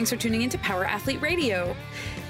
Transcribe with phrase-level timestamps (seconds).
[0.00, 1.76] Thanks for tuning in to Power Athlete Radio.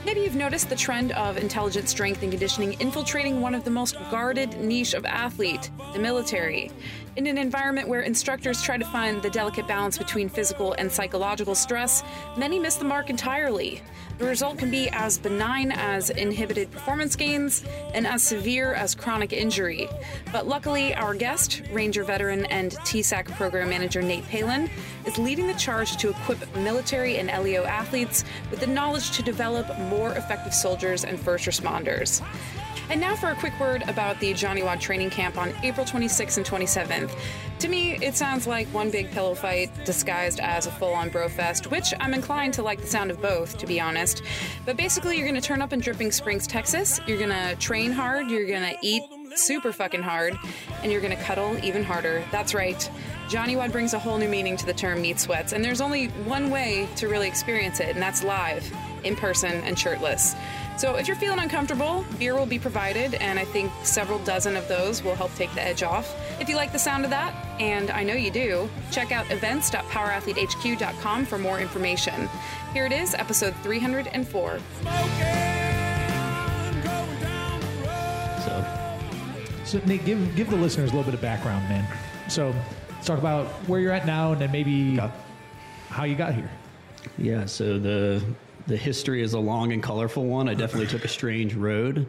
[0.05, 3.95] Maybe you've noticed the trend of intelligent strength and conditioning infiltrating one of the most
[4.11, 6.73] guarded niche of athlete, the military.
[7.17, 11.57] In an environment where instructors try to find the delicate balance between physical and psychological
[11.57, 12.05] stress,
[12.37, 13.83] many miss the mark entirely.
[14.19, 17.65] The result can be as benign as inhibited performance gains
[17.95, 19.89] and as severe as chronic injury.
[20.31, 24.71] But luckily, our guest, Ranger veteran and TSAC program manager Nate Palin,
[25.05, 29.67] is leading the charge to equip military and LEO athletes with the knowledge to develop
[29.79, 32.23] more effective soldiers and first responders.
[32.91, 36.39] And now for a quick word about the Johnny WOD training camp on April 26th
[36.39, 37.17] and 27th.
[37.61, 41.29] To me, it sounds like one big pillow fight disguised as a full on bro
[41.29, 44.23] fest, which I'm inclined to like the sound of both, to be honest.
[44.67, 47.01] But basically, you're gonna turn up in Dripping Springs, Texas.
[47.07, 49.05] You're gonna train hard, you're gonna eat
[49.37, 50.37] super fucking hard,
[50.83, 52.25] and you're gonna cuddle even harder.
[52.33, 52.91] That's right.
[53.29, 56.09] Johnny WOD brings a whole new meaning to the term meat sweats, and there's only
[56.25, 58.69] one way to really experience it, and that's live,
[59.05, 60.35] in person, and shirtless.
[60.81, 64.67] So if you're feeling uncomfortable, beer will be provided, and I think several dozen of
[64.67, 66.17] those will help take the edge off.
[66.41, 71.27] If you like the sound of that, and I know you do, check out events.powerathletehq.com
[71.27, 72.31] for more information.
[72.73, 74.59] Here it is, episode 304.
[78.43, 78.65] So,
[79.67, 81.87] so Nate, give give the listeners a little bit of background, man.
[82.31, 82.55] So,
[82.89, 84.99] let's talk about where you're at now, and then maybe
[85.91, 86.51] how you got here.
[87.19, 88.25] Yeah, so the
[88.67, 90.49] the history is a long and colorful one.
[90.49, 92.09] I definitely took a strange road.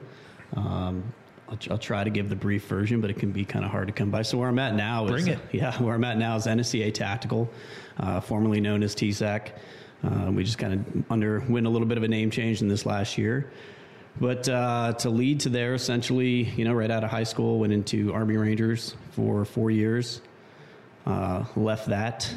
[0.56, 1.04] Um,
[1.50, 3.88] I'll, I'll, try to give the brief version, but it can be kind of hard
[3.88, 4.22] to come by.
[4.22, 5.40] So where I'm at now is Bring it.
[5.52, 7.50] yeah, where I'm at now is NSCA Tactical,
[7.98, 9.52] uh, formerly known as TSAC.
[10.04, 12.86] Uh, we just kind of underwent a little bit of a name change in this
[12.86, 13.52] last year.
[14.20, 17.72] But uh, to lead to there, essentially, you know, right out of high school, went
[17.72, 20.22] into Army Rangers for four years.
[21.12, 22.34] Uh, left that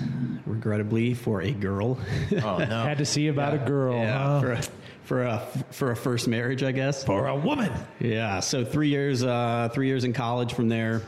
[0.47, 1.99] regrettably for a girl.
[2.43, 2.83] Oh no!
[2.85, 3.95] Had to see about a girl.
[3.95, 4.41] yeah, huh?
[4.41, 4.63] for a,
[5.05, 5.39] for a
[5.71, 7.05] for a first marriage, I guess.
[7.05, 7.73] For a woman.
[8.01, 10.53] Yeah, so three years, uh, three years in college.
[10.55, 11.03] From there,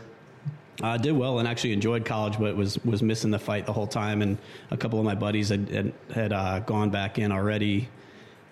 [0.83, 3.73] I uh, did well and actually enjoyed college, but was was missing the fight the
[3.73, 4.23] whole time.
[4.23, 4.39] And
[4.71, 7.89] a couple of my buddies had had, had uh, gone back in already,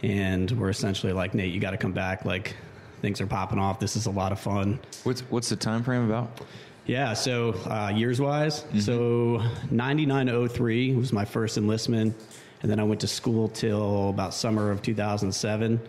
[0.02, 2.24] and were essentially like, "Nate, you got to come back.
[2.24, 2.56] Like,
[3.02, 3.78] things are popping off.
[3.78, 6.40] This is a lot of fun." What's what's the time frame about?
[6.86, 8.80] Yeah, so uh, years wise, mm-hmm.
[8.80, 12.14] so 9903 was my first enlistment,
[12.60, 15.80] and then I went to school till about summer of 2007.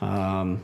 [0.00, 0.62] Um,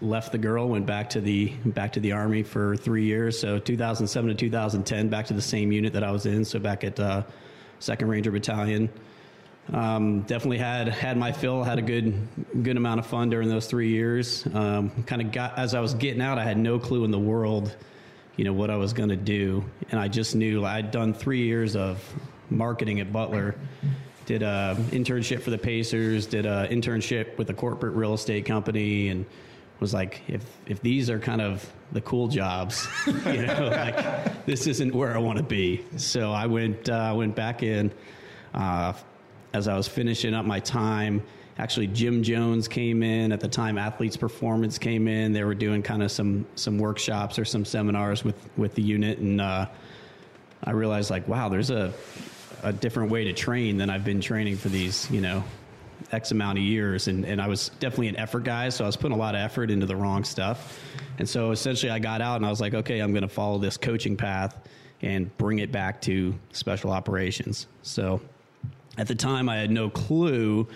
[0.00, 3.38] left the girl, went back to the back to the army for three years.
[3.38, 6.44] So 2007 to 2010, back to the same unit that I was in.
[6.44, 7.22] So back at uh,
[7.78, 8.88] Second Ranger Battalion.
[9.72, 11.62] Um, definitely had had my fill.
[11.62, 12.26] Had a good
[12.64, 14.44] good amount of fun during those three years.
[14.52, 17.18] Um, kind of got as I was getting out, I had no clue in the
[17.18, 17.76] world
[18.36, 21.42] you know what I was going to do, and I just knew I'd done three
[21.42, 22.02] years of
[22.48, 23.54] marketing at Butler.
[24.26, 26.26] Did a internship for the Pacers.
[26.26, 29.26] Did a internship with a corporate real estate company, and
[29.80, 34.66] was like, if if these are kind of the cool jobs, you know, like this
[34.66, 35.84] isn't where I want to be.
[35.96, 37.92] So I went uh, went back in
[38.54, 38.92] uh,
[39.52, 41.22] as I was finishing up my time
[41.58, 43.78] actually Jim Jones came in at the time.
[43.78, 45.32] Athletes Performance came in.
[45.32, 49.18] They were doing kind of some some workshops or some seminars with with the unit,
[49.18, 49.66] and uh,
[50.64, 51.92] I realized like, wow, there's a
[52.62, 55.42] a different way to train than I've been training for these, you know,
[56.12, 57.08] X amount of years.
[57.08, 59.40] And, and I was definitely an effort guy, so I was putting a lot of
[59.40, 60.78] effort into the wrong stuff.
[61.18, 63.58] And so essentially, I got out and I was like, okay, I'm going to follow
[63.58, 64.58] this coaching path
[65.02, 67.66] and bring it back to special operations.
[67.82, 68.20] So
[68.98, 70.68] at the time, I had no clue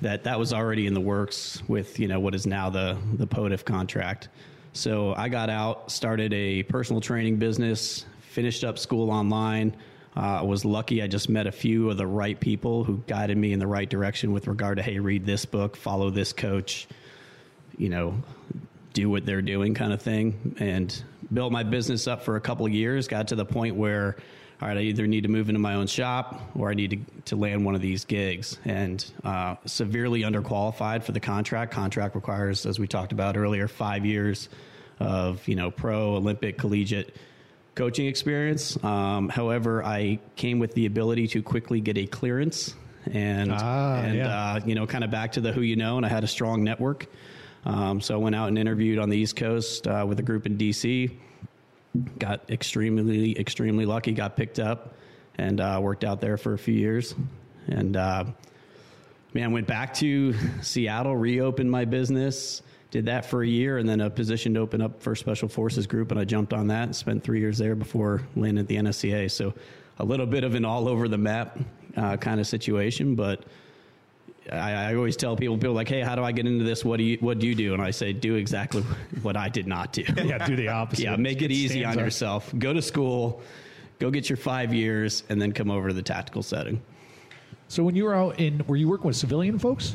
[0.00, 3.26] that that was already in the works with you know what is now the the
[3.26, 4.28] POTFF contract.
[4.72, 9.76] So I got out, started a personal training business, finished up school online.
[10.14, 11.02] I uh, was lucky.
[11.02, 13.88] I just met a few of the right people who guided me in the right
[13.88, 16.88] direction with regard to hey, read this book, follow this coach,
[17.78, 18.20] you know,
[18.92, 21.02] do what they're doing, kind of thing, and
[21.32, 23.06] built my business up for a couple of years.
[23.06, 24.16] Got to the point where
[24.60, 27.22] all right, I either need to move into my own shop or I need to,
[27.26, 28.58] to land one of these gigs.
[28.66, 31.72] And uh, severely underqualified for the contract.
[31.72, 34.50] Contract requires, as we talked about earlier, five years
[34.98, 37.16] of you know pro, Olympic, collegiate
[37.74, 38.82] coaching experience.
[38.84, 42.74] Um, however, I came with the ability to quickly get a clearance
[43.06, 44.52] and ah, and yeah.
[44.52, 46.28] uh, you know kind of back to the who you know, and I had a
[46.28, 47.06] strong network.
[47.64, 50.44] Um, so I went out and interviewed on the East Coast uh, with a group
[50.44, 51.10] in DC
[52.18, 54.94] got extremely extremely lucky got picked up
[55.36, 57.14] and uh, worked out there for a few years.
[57.66, 58.24] And uh,
[59.32, 64.00] man went back to seattle reopened my business did that for a year and then
[64.00, 66.96] a position to open up for special forces group and i jumped on that and
[66.96, 69.54] spent three years there before landing at the nsca so
[69.98, 71.58] a little bit of an all over the map
[71.96, 73.44] uh, kind of situation but
[74.50, 76.84] I, I always tell people, people like, hey, how do I get into this?
[76.84, 77.74] What do you what do you do?
[77.74, 78.82] And I say, do exactly
[79.22, 80.04] what I did not do.
[80.24, 81.04] Yeah, do the opposite.
[81.04, 82.04] yeah, make it easy on up.
[82.04, 82.52] yourself.
[82.58, 83.42] Go to school,
[83.98, 86.80] go get your five years, and then come over to the tactical setting.
[87.68, 89.94] So when you were out in, were you working with civilian folks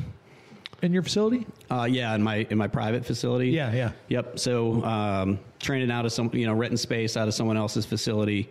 [0.81, 1.45] in your facility?
[1.69, 3.49] Uh, yeah, in my in my private facility.
[3.49, 3.91] Yeah, yeah.
[4.09, 4.39] Yep.
[4.39, 8.49] So um, training out of some, you know, renting space out of someone else's facility,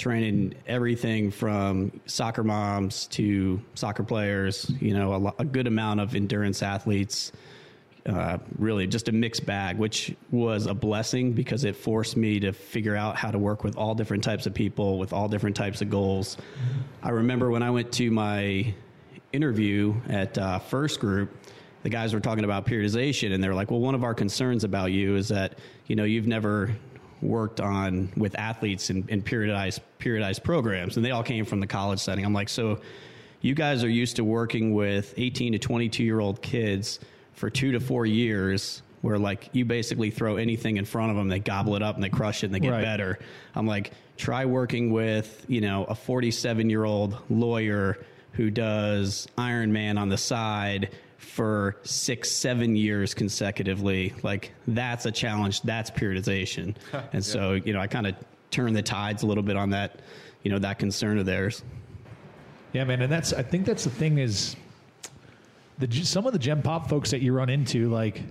[0.00, 4.70] training everything from soccer moms to soccer players.
[4.80, 7.30] You know, a, lo- a good amount of endurance athletes.
[8.06, 12.50] Uh, really, just a mixed bag, which was a blessing because it forced me to
[12.50, 15.82] figure out how to work with all different types of people with all different types
[15.82, 16.38] of goals.
[17.02, 18.72] I remember when I went to my
[19.34, 21.30] interview at uh, First Group,
[21.82, 24.92] the guys were talking about periodization, and they're like, "Well, one of our concerns about
[24.92, 26.74] you is that you know you've never
[27.22, 31.66] worked on with athletes in, in periodized periodized programs, and they all came from the
[31.66, 32.80] college setting." I'm like, "So
[33.40, 37.00] you guys are used to working with 18 to 22 year old kids
[37.34, 41.28] for two to four years." Where like you basically throw anything in front of them,
[41.28, 42.84] they gobble it up and they crush it and they get Right.
[42.84, 43.18] better.
[43.54, 47.96] I'm like, try working with you know a 47 year old lawyer
[48.32, 50.90] who does Iron Man on the side
[51.20, 54.14] for six, seven years consecutively.
[54.22, 55.60] Like that's a challenge.
[55.62, 56.74] That's periodization.
[57.12, 58.14] and so, you know, I kind of
[58.50, 60.00] turn the tides a little bit on that,
[60.42, 61.62] you know, that concern of theirs.
[62.72, 64.56] Yeah, man, and that's I think that's the thing is
[65.78, 68.22] the some of the gen pop folks that you run into like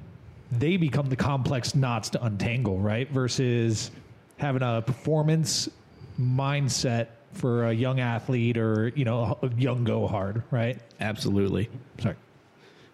[0.51, 3.09] they become the complex knots to untangle, right?
[3.11, 3.91] Versus
[4.37, 5.69] having a performance
[6.19, 10.79] mindset for a young athlete or you know a young go hard, right?
[10.99, 11.69] Absolutely.
[11.99, 12.15] Sorry.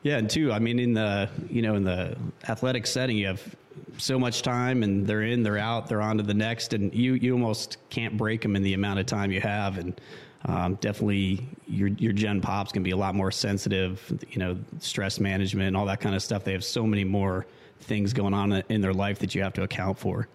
[0.05, 2.15] Yeah, and two, I mean, in the you know in the
[2.47, 3.55] athletic setting, you have
[3.97, 7.15] so much time, and they're in, they're out, they're on to the next, and you
[7.15, 9.99] you almost can't break them in the amount of time you have, and
[10.45, 13.99] um, definitely your your gen pops can be a lot more sensitive,
[14.29, 16.43] you know, stress management, and all that kind of stuff.
[16.43, 17.47] They have so many more
[17.79, 20.27] things going on in their life that you have to account for.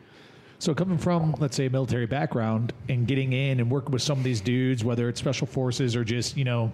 [0.59, 4.19] So coming from, let's say, a military background and getting in and working with some
[4.19, 6.73] of these dudes, whether it's special forces or just you know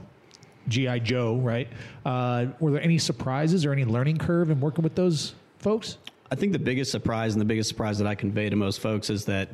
[0.69, 1.69] GI Joe, right?
[2.05, 5.99] Uh, were there any surprises or any learning curve in working with those folks?
[6.31, 9.11] I think the biggest surprise and the biggest surprise that I convey to most folks
[9.11, 9.51] is that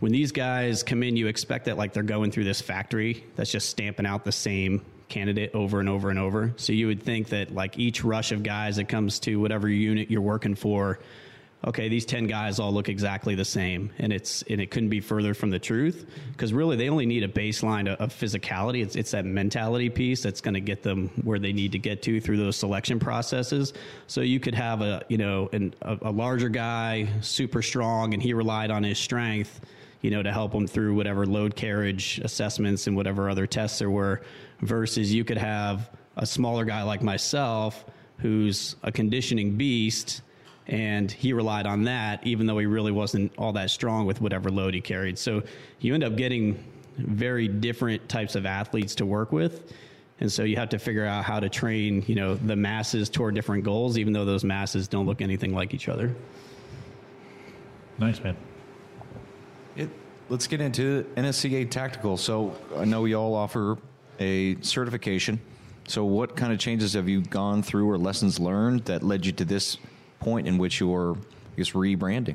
[0.00, 3.50] when these guys come in, you expect that like they're going through this factory that's
[3.50, 6.52] just stamping out the same candidate over and over and over.
[6.56, 10.10] So you would think that like each rush of guys that comes to whatever unit
[10.10, 10.98] you're working for,
[11.66, 13.90] okay, these 10 guys all look exactly the same.
[13.98, 17.24] And it's, and it couldn't be further from the truth because really they only need
[17.24, 18.82] a baseline of, of physicality.
[18.82, 22.02] It's, it's that mentality piece that's going to get them where they need to get
[22.02, 23.72] to through those selection processes.
[24.06, 28.22] So you could have a, you know, an, a, a larger guy, super strong, and
[28.22, 29.60] he relied on his strength
[30.02, 33.90] you know, to help them through whatever load carriage assessments and whatever other tests there
[33.90, 34.20] were,
[34.60, 37.84] versus you could have a smaller guy like myself
[38.18, 40.22] who's a conditioning beast
[40.68, 44.50] and he relied on that even though he really wasn't all that strong with whatever
[44.50, 45.18] load he carried.
[45.18, 45.42] So
[45.80, 46.62] you end up getting
[46.96, 49.72] very different types of athletes to work with.
[50.18, 53.34] And so you have to figure out how to train, you know, the masses toward
[53.34, 56.14] different goals, even though those masses don't look anything like each other.
[57.98, 58.36] Nice man.
[59.76, 59.90] It,
[60.30, 62.16] let's get into NSCA Tactical.
[62.16, 63.76] So I know you all offer
[64.18, 65.38] a certification.
[65.86, 69.32] So what kind of changes have you gone through or lessons learned that led you
[69.32, 69.76] to this
[70.26, 71.16] point in which you're,
[71.56, 72.34] just rebranding?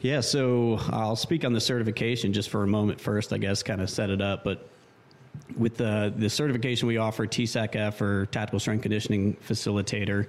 [0.00, 3.82] Yeah, so I'll speak on the certification just for a moment first, I guess, kind
[3.82, 4.42] of set it up.
[4.42, 4.66] But
[5.56, 10.28] with the, the certification we offer, TSAC-F or Tactical Strength Conditioning Facilitator,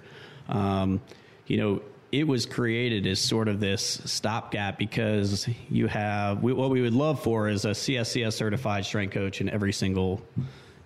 [0.50, 1.00] um,
[1.48, 6.72] you know, it was created as sort of this stopgap because you have we, what
[6.72, 10.22] we would love for is a CSCS certified strength coach in every single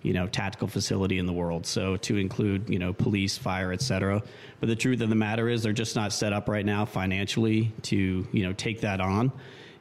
[0.04, 1.66] you know tactical facility in the world.
[1.66, 4.22] So to include you know police fire etc
[4.64, 7.70] but the truth of the matter is they're just not set up right now financially
[7.82, 9.30] to you know take that on.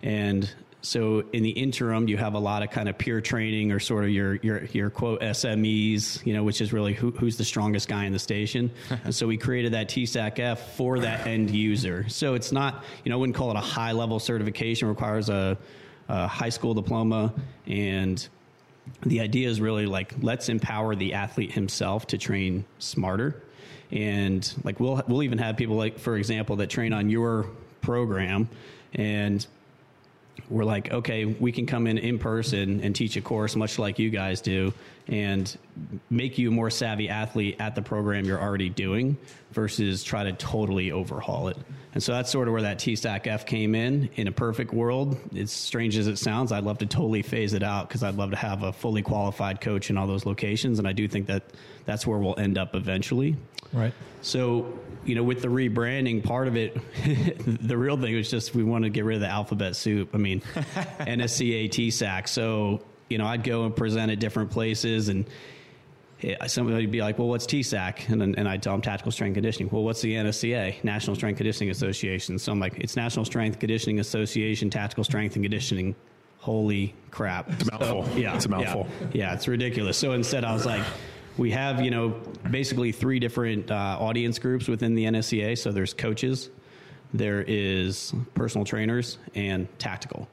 [0.01, 3.80] And so in the interim you have a lot of kind of peer training or
[3.80, 7.46] sort of your your your quote SMEs you know which is really who, who's the
[7.46, 8.72] strongest guy in the station.
[9.06, 12.06] And so we created that TSAC F for that end user.
[12.10, 14.89] So it's not you know I wouldn't call it a high level certification.
[14.89, 15.58] It requires a,
[16.10, 17.34] a high school diploma
[17.68, 18.27] and
[19.04, 23.44] the idea is really like let's empower the athlete himself to train smarter.
[23.92, 27.48] And like we'll we'll even have people like for example that train on your
[27.82, 28.50] program
[28.94, 29.46] and
[30.50, 33.98] we're like okay we can come in in person and teach a course much like
[33.98, 34.74] you guys do
[35.08, 35.58] and
[36.10, 39.18] make you a more savvy athlete at the program you're already doing
[39.52, 41.58] versus try to totally overhaul it
[41.94, 44.10] and so that's sort of where that TSAC F came in.
[44.16, 47.62] In a perfect world, as strange as it sounds, I'd love to totally phase it
[47.62, 50.80] out because I'd love to have a fully qualified coach in all those locations.
[50.80, 51.44] And I do think that
[51.86, 53.36] that's where we'll end up eventually.
[53.74, 53.94] Right.
[54.22, 56.77] So, you know, with the rebranding, part of it,
[57.68, 60.12] the real thing was just we wanted to get rid of the alphabet soup.
[60.13, 60.39] I mean,
[61.00, 62.27] NSCA TSAC.
[62.30, 65.25] So, you know, I'd go and present at different places and
[66.22, 68.08] eh, somebody would be like, well, what's TSAC?
[68.10, 69.70] And, then- and I'd tell them tactical strength conditioning.
[69.72, 70.84] Well, what's the NSCA?
[70.84, 72.39] National Strength Conditioning Association.
[72.39, 75.96] So I'm like, it's National Strength Conditioning Association, Tactical Strength and Conditioning.
[76.39, 77.50] Holy crap.
[77.60, 78.20] It's a mouthful.
[78.20, 78.36] yeah.
[78.36, 78.88] It's a mouthful.
[79.01, 79.98] Yeah, yeah, it's ridiculous.
[79.98, 80.84] So instead, I was like,
[81.38, 82.10] we have, you know,
[82.50, 85.58] basically three different uh, audience groups within the NSCA.
[85.58, 86.50] So there's coaches,
[87.13, 90.28] there is personal trainers, and tactical.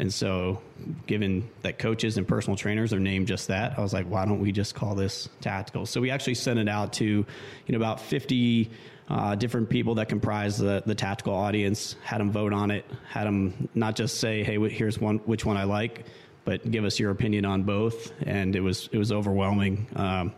[0.00, 0.60] And so,
[1.06, 4.40] given that coaches and personal trainers are named just that, I was like, why don't
[4.40, 5.86] we just call this tactical?
[5.86, 7.26] So we actually sent it out to, you
[7.68, 8.70] know, about 50
[9.08, 13.26] uh, different people that comprise the, the tactical audience, had them vote on it, had
[13.26, 16.06] them not just say, hey, here's one, which one I like,
[16.44, 18.12] but give us your opinion on both.
[18.26, 19.86] And it was, it was overwhelming.
[19.96, 20.32] Um,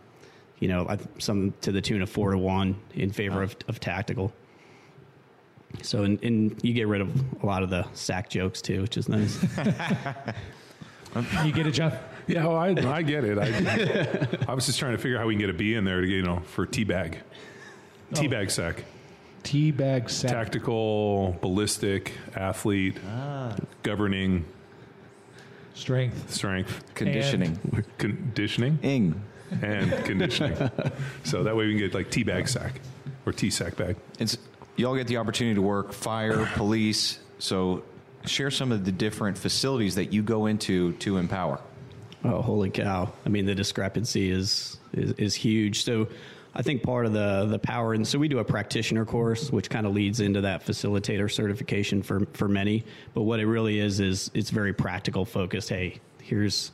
[0.59, 3.79] you know, I, some to the tune of four to one in favor of, of
[3.79, 4.33] tactical.
[5.83, 8.97] So, and, and you get rid of a lot of the sack jokes too, which
[8.97, 9.37] is nice.
[11.43, 11.99] You get it, Jeff?
[12.27, 13.39] Yeah, well, I, I get it.
[13.39, 15.83] I, I was just trying to figure out how we can get a B in
[15.83, 17.17] there to you know for teabag,
[18.13, 18.83] teabag sack,
[19.43, 20.29] Teabag sack.
[20.31, 22.97] tactical, ballistic, athlete,
[23.81, 24.45] governing,
[25.77, 26.33] Strength.
[26.33, 27.57] strength, Conditioning.
[27.97, 29.21] conditioning, Ing.
[29.61, 30.57] and conditioning.
[31.23, 32.81] so that way we can get like teabag sack
[33.25, 33.95] or T sack bag.
[34.19, 34.37] It's
[34.75, 37.19] you all get the opportunity to work fire, police.
[37.39, 37.83] So
[38.25, 41.59] share some of the different facilities that you go into to empower.
[42.23, 43.13] Oh, holy cow!
[43.25, 45.83] I mean, the discrepancy is is, is huge.
[45.83, 46.07] So,
[46.57, 49.69] I think part of the the power, and so we do a practitioner course, which
[49.69, 52.83] kind of leads into that facilitator certification for for many.
[53.13, 55.69] But what it really is is it's very practical focused.
[55.69, 56.71] Hey, here's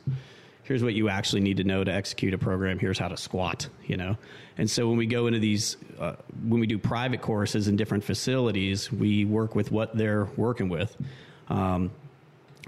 [0.62, 2.78] here's what you actually need to know to execute a program.
[2.78, 3.68] Here's how to squat.
[3.86, 4.16] You know,
[4.56, 6.14] and so when we go into these, uh,
[6.48, 10.96] when we do private courses in different facilities, we work with what they're working with.
[11.50, 11.90] Um,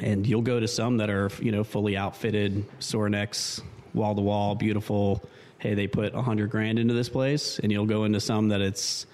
[0.03, 3.63] and you'll go to some that are you know fully outfitted Sorinex
[3.95, 5.27] wall to wall beautiful
[5.67, 8.61] hey they put a hundred grand into this place and you'll go into some that
[8.61, 9.07] it's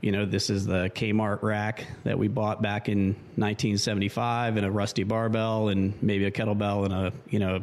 [0.00, 4.70] you know this is the Kmart rack that we bought back in 1975 and a
[4.70, 7.62] rusty barbell and maybe a kettlebell and a you know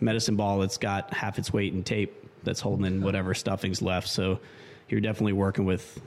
[0.00, 4.08] medicine ball that's got half its weight in tape that's holding in whatever stuffing's left.
[4.08, 4.40] So
[4.88, 6.00] you're definitely working with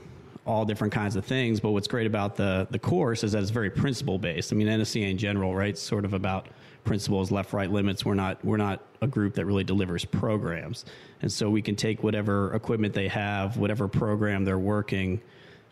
[0.46, 1.60] all different kinds of things.
[1.60, 4.52] But what's great about the the course is that it's very principle based.
[4.52, 5.70] I mean, NSCA in general, right?
[5.70, 6.48] It's sort of about
[6.84, 8.04] principles, left right limits.
[8.04, 10.84] We're not we're not a group that really delivers programs,
[11.20, 15.20] and so we can take whatever equipment they have, whatever program they're working,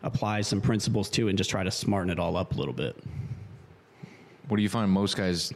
[0.03, 2.95] apply some principles to, and just try to smarten it all up a little bit.
[4.47, 5.51] What do you find most guys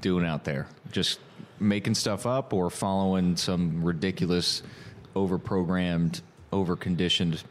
[0.00, 0.68] doing out there?
[0.92, 1.18] Just
[1.58, 4.62] making stuff up or following some ridiculous,
[5.14, 6.22] over-programmed,
[6.52, 7.42] over-conditioned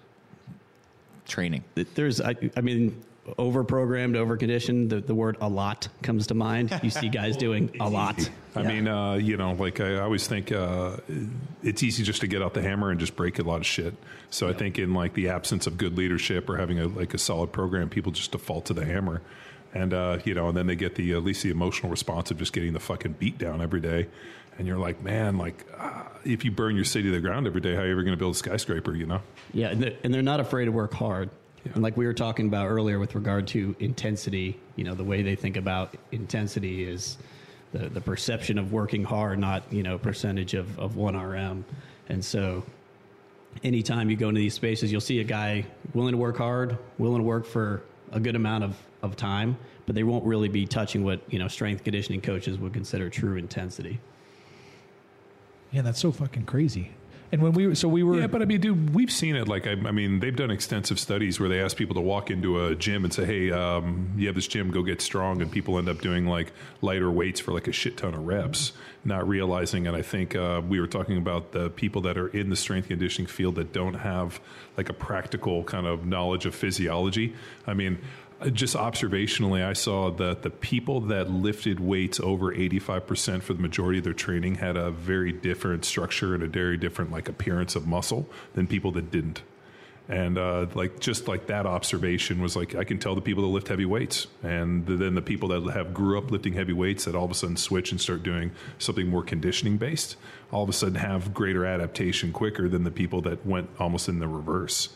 [1.29, 1.63] training?
[1.95, 3.03] There's, I, I mean.
[3.37, 4.89] Over programmed, over conditioned.
[4.89, 6.79] The, the word a lot comes to mind.
[6.81, 8.27] You see guys doing a lot.
[8.55, 10.97] I mean, uh, you know, like I always think uh,
[11.61, 13.93] it's easy just to get out the hammer and just break a lot of shit.
[14.31, 17.17] So I think in like the absence of good leadership or having a like a
[17.17, 19.21] solid program, people just default to the hammer,
[19.73, 22.37] and uh, you know, and then they get the at least the emotional response of
[22.37, 24.07] just getting the fucking beat down every day.
[24.59, 27.61] And you're like, man, like uh, if you burn your city to the ground every
[27.61, 28.93] day, how are you ever going to build a skyscraper?
[28.93, 29.21] You know?
[29.53, 31.29] Yeah, and they're, and they're not afraid to work hard.
[31.73, 35.21] And like we were talking about earlier with regard to intensity, you know, the way
[35.21, 37.17] they think about intensity is
[37.71, 41.63] the, the perception of working hard, not, you know, percentage of, of 1RM.
[42.09, 42.63] And so
[43.63, 47.19] anytime you go into these spaces, you'll see a guy willing to work hard, willing
[47.19, 51.05] to work for a good amount of, of time, but they won't really be touching
[51.05, 53.99] what, you know, strength conditioning coaches would consider true intensity.
[55.71, 56.91] Yeah, that's so fucking crazy.
[57.31, 59.47] And when we so we were, Yeah, but I mean, dude, we've seen it.
[59.47, 62.65] Like, I, I mean, they've done extensive studies where they ask people to walk into
[62.65, 65.77] a gym and say, "Hey, um, you have this gym, go get strong," and people
[65.77, 68.71] end up doing like lighter weights for like a shit ton of reps,
[69.05, 69.85] not realizing.
[69.85, 72.87] And I think uh, we were talking about the people that are in the strength
[72.87, 74.39] conditioning field that don't have
[74.75, 77.35] like a practical kind of knowledge of physiology.
[77.67, 77.99] I mean.
[78.53, 83.97] Just observationally, I saw that the people that lifted weights over 85% for the majority
[83.97, 87.85] of their training had a very different structure and a very different like appearance of
[87.85, 89.41] muscle than people that didn't.
[90.07, 93.49] And uh, like just like that observation was like I can tell the people that
[93.49, 97.15] lift heavy weights, and then the people that have grew up lifting heavy weights that
[97.15, 100.15] all of a sudden switch and start doing something more conditioning based,
[100.51, 104.17] all of a sudden have greater adaptation quicker than the people that went almost in
[104.17, 104.89] the reverse.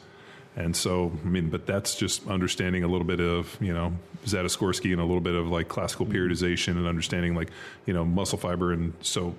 [0.56, 3.94] And so, I mean, but that's just understanding a little bit of, you know,
[4.26, 7.50] Zatsiorsky and a little bit of like classical periodization and understanding like,
[7.86, 8.72] you know, muscle fiber.
[8.72, 9.36] And so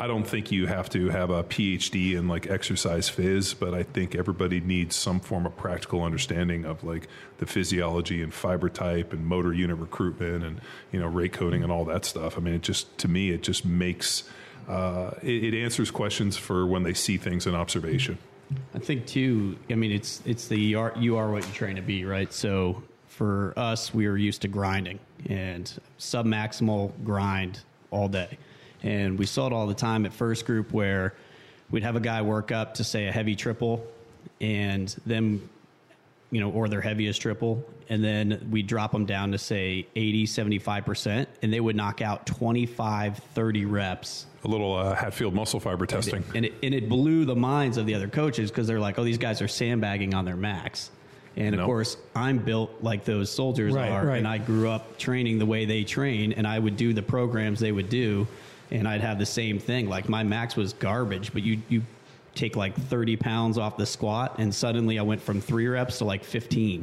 [0.00, 3.82] I don't think you have to have a PhD in like exercise phys, but I
[3.82, 7.06] think everybody needs some form of practical understanding of like
[7.36, 11.70] the physiology and fiber type and motor unit recruitment and you know rate coding and
[11.70, 12.38] all that stuff.
[12.38, 14.24] I mean, it just to me it just makes
[14.68, 18.16] uh, it, it answers questions for when they see things in observation.
[18.74, 19.56] I think too.
[19.70, 22.32] I mean, it's it's the you are, you are what you train to be, right?
[22.32, 28.38] So for us, we were used to grinding and sub maximal grind all day,
[28.82, 31.14] and we saw it all the time at first group where
[31.70, 33.86] we'd have a guy work up to say a heavy triple,
[34.40, 35.48] and then
[36.30, 40.26] you know, or their heaviest triple, and then we drop them down to say 80,
[40.26, 45.84] 75%, and they would knock out 25, 30 reps A little uh, Hatfield muscle fiber
[45.86, 46.24] testing.
[46.34, 49.04] and it, and it blew the minds of the other coaches because they're like, oh,
[49.04, 50.90] these guys are sandbagging on their max.
[51.36, 51.66] And of Nope.
[51.66, 54.18] course, I'm built like those soldiers Right, are, right.
[54.18, 57.60] and I grew up training the way they train, and I would do the programs
[57.60, 58.26] they would do,
[58.70, 59.88] and I'd have the same thing.
[59.88, 61.82] Like my max was garbage, but you you
[62.34, 66.04] take like 30 pounds off the squat, and suddenly I went from three reps to
[66.04, 66.82] like 15.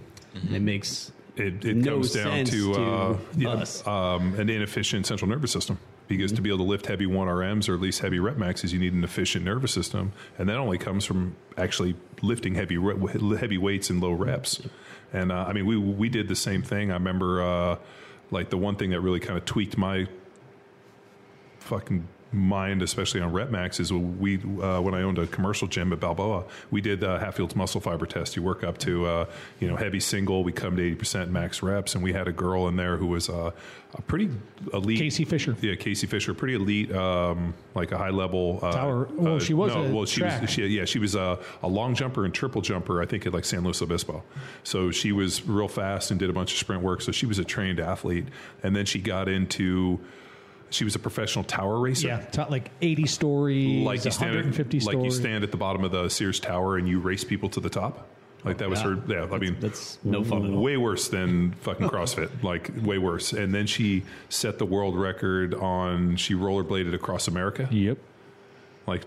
[0.53, 3.85] It makes It, it no comes down sense to, uh, yeah, us.
[3.87, 5.77] um, an inefficient central nervous system.
[6.07, 8.79] Because to be able to lift heavy 1RMs or at least heavy rep maxes, you
[8.79, 10.13] need an efficient nervous system.
[10.37, 12.77] And that only comes from actually lifting heavy
[13.37, 14.61] heavy weights and low reps.
[15.11, 16.91] And uh, I mean, we, we did the same thing.
[16.91, 17.77] I remember uh,
[18.31, 20.07] like the one thing that really kind of tweaked my
[21.59, 25.93] fucking mind, especially on rep max, is we uh, when I owned a commercial gym
[25.93, 28.35] at Balboa, we did uh, Hatfield's muscle fiber test.
[28.35, 29.25] You work up to uh,
[29.59, 32.31] you know heavy single, we come to eighty percent max reps, and we had a
[32.33, 33.51] girl in there who was uh,
[33.93, 34.29] a pretty
[34.73, 34.99] elite.
[34.99, 35.55] Casey Fisher.
[35.61, 39.73] Yeah, Casey Fisher, pretty elite, um, like a high level uh, Tower- well, she was
[39.73, 40.41] no, well, she track.
[40.41, 40.49] was.
[40.49, 43.01] She, yeah, she was a, a long jumper and triple jumper.
[43.01, 44.23] I think at like San Luis Obispo.
[44.63, 47.01] So she was real fast and did a bunch of sprint work.
[47.01, 48.27] So she was a trained athlete,
[48.63, 49.99] and then she got into.
[50.69, 54.77] She was a professional tower racer Yeah, t- like 80 stories, like you stand 150
[54.77, 57.49] at, like you stand at the bottom of the Sears Tower and you race people
[57.49, 58.07] to the top.
[58.43, 58.95] Like that was yeah.
[58.95, 59.03] her.
[59.07, 60.61] Yeah, I mean that's no fun at all.
[60.61, 62.29] Way worse than fucking CrossFit.
[62.43, 63.33] like way worse.
[63.33, 66.15] And then she set the world record on.
[66.15, 67.67] She rollerbladed across America.
[67.71, 67.97] Yep.
[68.85, 69.03] Like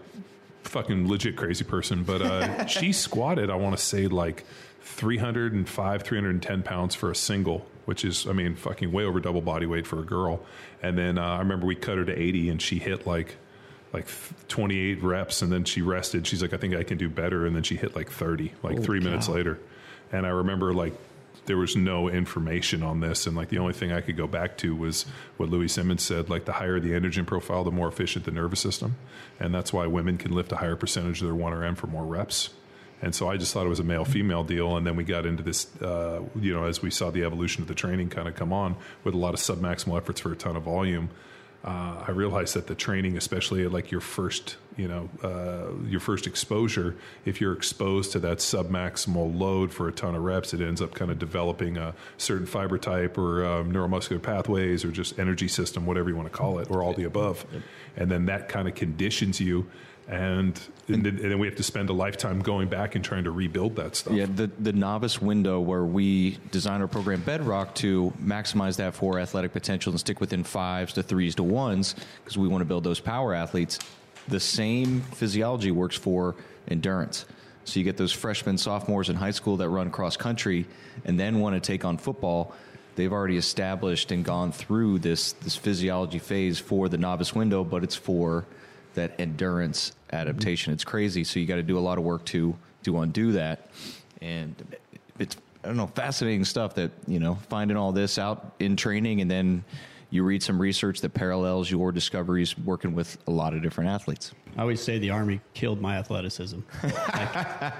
[0.64, 2.03] fucking legit crazy person.
[2.03, 3.51] But uh, she squatted.
[3.51, 4.44] I want to say like
[4.83, 9.66] 305, 310 pounds for a single, which is, I mean, fucking way over double body
[9.66, 10.40] weight for a girl.
[10.83, 13.37] And then uh, I remember we cut her to 80 and she hit like
[13.93, 14.07] like
[14.49, 16.27] 28 reps and then she rested.
[16.27, 17.45] She's like, I think I can do better.
[17.45, 19.59] And then she hit like 30, like three minutes later.
[20.12, 20.95] And I remember like
[21.47, 23.27] there was no information on this.
[23.27, 26.31] And like the only thing I could go back to was what Louie Simmons said,
[26.31, 28.97] like the higher the androgen profile, the more efficient the nervous system.
[29.40, 32.51] And that's why women can lift a higher percentage of their 1RM for more reps.
[33.03, 34.77] And so I just thought it was a male female deal.
[34.77, 37.69] And then we got into this, uh, you know, as we saw the evolution of
[37.69, 40.57] the training kind of come on with a lot of submaximal efforts for a ton
[40.57, 41.11] of volume.
[41.63, 46.01] Uh, I realized that the training, especially at like your first, you know, uh, your
[46.01, 50.63] first exposure, if you're exposed to that submaximal load for a ton of reps, it
[50.63, 55.19] ends up kind of developing a certain fiber type or um, neuromuscular pathways or just
[55.19, 57.45] energy system, whatever you want to call it, or all the above.
[57.95, 59.67] And then that kind of conditions you.
[60.11, 63.23] And, and, then, and then we have to spend a lifetime going back and trying
[63.25, 64.12] to rebuild that stuff.
[64.12, 69.20] Yeah, the, the novice window where we design our program Bedrock to maximize that for
[69.20, 71.94] athletic potential and stick within fives to threes to ones
[72.25, 73.79] because we want to build those power athletes.
[74.27, 76.35] The same physiology works for
[76.66, 77.25] endurance.
[77.64, 80.66] So you get those freshmen, sophomores in high school that run cross country
[81.05, 82.53] and then want to take on football.
[82.96, 87.85] They've already established and gone through this this physiology phase for the novice window, but
[87.85, 88.44] it's for
[88.94, 90.70] that endurance adaptation.
[90.70, 90.74] Mm-hmm.
[90.74, 91.24] It's crazy.
[91.24, 93.68] So you got to do a lot of work to to undo that.
[94.20, 94.55] And
[95.18, 99.20] it's I don't know, fascinating stuff that, you know, finding all this out in training
[99.20, 99.64] and then
[100.11, 104.33] you read some research that parallels your discoveries working with a lot of different athletes.
[104.57, 106.61] I always say the army killed my athleticism.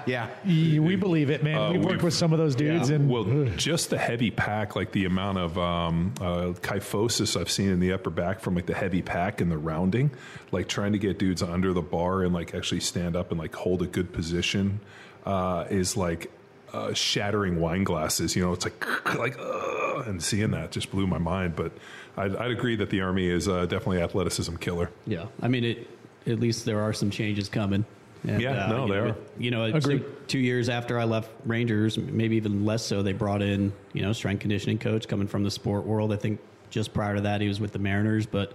[0.05, 0.29] Yeah.
[0.45, 1.57] We believe it, man.
[1.57, 4.75] Uh, we worked we've- with some of those dudes, and Well, just the heavy pack,
[4.75, 8.65] like the amount of um, uh, kyphosis I've seen in the upper back from like
[8.65, 10.11] the heavy pack and the rounding,
[10.51, 13.53] like trying to get dudes under the bar and like actually stand up and like
[13.53, 14.79] hold a good position
[15.25, 16.31] uh, is like
[16.73, 18.35] uh, shattering wine glasses.
[18.35, 21.55] You know, it's like like uh, and seeing that just blew my mind.
[21.55, 21.73] But
[22.17, 24.89] I'd, I'd agree that the army is uh, definitely athleticism killer.
[25.05, 25.87] yeah, I mean, it,
[26.27, 27.85] at least there are some changes coming.
[28.27, 29.15] And, Yeah, no, you they know, are.
[29.39, 29.87] You know, it's
[30.27, 34.13] two years after I left Rangers, maybe even less so, they brought in you know
[34.13, 36.13] strength conditioning coach coming from the sport world.
[36.13, 38.53] I think just prior to that he was with the Mariners, but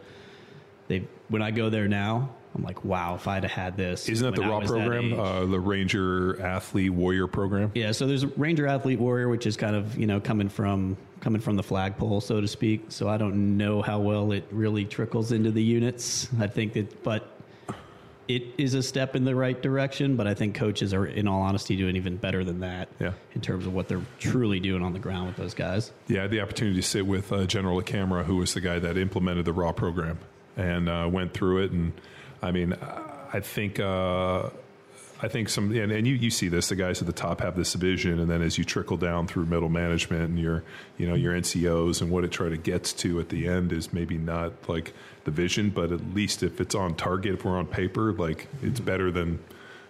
[0.88, 4.24] they when I go there now, I'm like, wow, if I'd have had this, Isn't
[4.24, 7.72] that the I raw was that program, uh, the Ranger Athlete Warrior program?
[7.74, 11.40] Yeah, so there's Ranger Athlete Warrior, which is kind of you know coming from coming
[11.40, 12.87] from the flagpole, so to speak.
[12.88, 16.29] So I don't know how well it really trickles into the units.
[16.38, 17.33] I think that, but
[18.29, 21.42] it is a step in the right direction, but I think coaches are, in all
[21.42, 23.12] honesty, doing even better than that Yeah.
[23.35, 25.92] in terms of what they're truly doing on the ground with those guys.
[26.09, 28.79] Yeah, I had the opportunity to sit with uh, General LaCamera, who was the guy
[28.81, 30.18] that implemented the Raw program
[30.57, 31.70] and uh, went through it.
[31.70, 31.92] And
[32.42, 32.74] I mean,
[33.33, 33.79] I think.
[33.81, 34.50] Uh,
[35.22, 36.68] I think some, and, and you, you see this.
[36.68, 39.46] The guys at the top have this vision, and then as you trickle down through
[39.46, 40.62] middle management and your,
[40.98, 43.92] you know, your NCOs and what it try to gets to at the end is
[43.94, 44.92] maybe not like
[45.24, 48.79] the vision, but at least if it's on target, if we're on paper, like it's
[48.81, 49.38] better than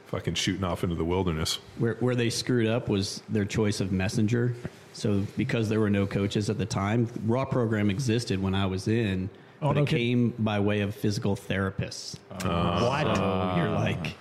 [0.06, 1.58] fucking shooting off into the wilderness.
[1.78, 4.54] Where, where they screwed up was their choice of messenger.
[4.92, 8.86] So because there were no coaches at the time, Raw program existed when I was
[8.86, 9.28] in,
[9.60, 10.06] Oh, but no it kidding.
[10.32, 12.16] came by way of physical therapists.
[12.44, 12.88] Oh.
[12.88, 13.16] what?
[13.16, 14.14] So you're like,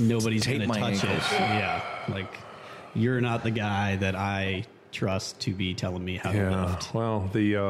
[0.00, 1.32] nobody's to touch ankles.
[1.32, 1.40] it.
[1.40, 2.32] Yeah, like
[2.94, 6.94] you're not the guy that I trust to be telling me how to Yeah, lift.
[6.94, 7.62] well, the uh,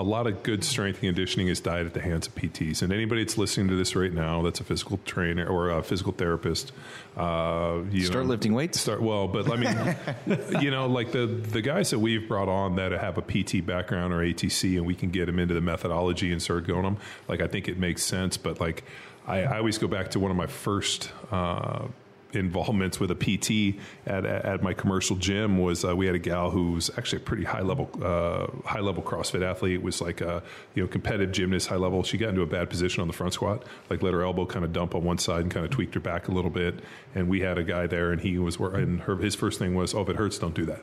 [0.00, 2.92] a lot of good strength and conditioning is died at the hands of PTs, and
[2.92, 6.72] anybody that's listening to this right now that's a physical trainer or a physical therapist,
[7.16, 8.80] uh, you Start know, lifting weights.
[8.80, 12.76] Start well, but I mean, you know, like the the guys that we've brought on
[12.76, 16.32] that have a PT background or ATC, and we can get them into the methodology
[16.32, 16.96] and start going them.
[17.28, 18.84] Like I think it makes sense, but like
[19.26, 21.10] I, I always go back to one of my first.
[21.30, 21.86] Uh,
[22.34, 26.50] involvements with a PT at, at my commercial gym was uh, we had a gal
[26.50, 29.74] who was actually a pretty high level uh, high level CrossFit athlete.
[29.74, 30.42] It was like a
[30.74, 32.02] you know competitive gymnast high level.
[32.02, 34.64] She got into a bad position on the front squat like let her elbow kind
[34.64, 36.80] of dump on one side and kind of tweaked her back a little bit.
[37.14, 39.94] And we had a guy there and he was and her his first thing was
[39.94, 40.82] oh if it hurts don't do that.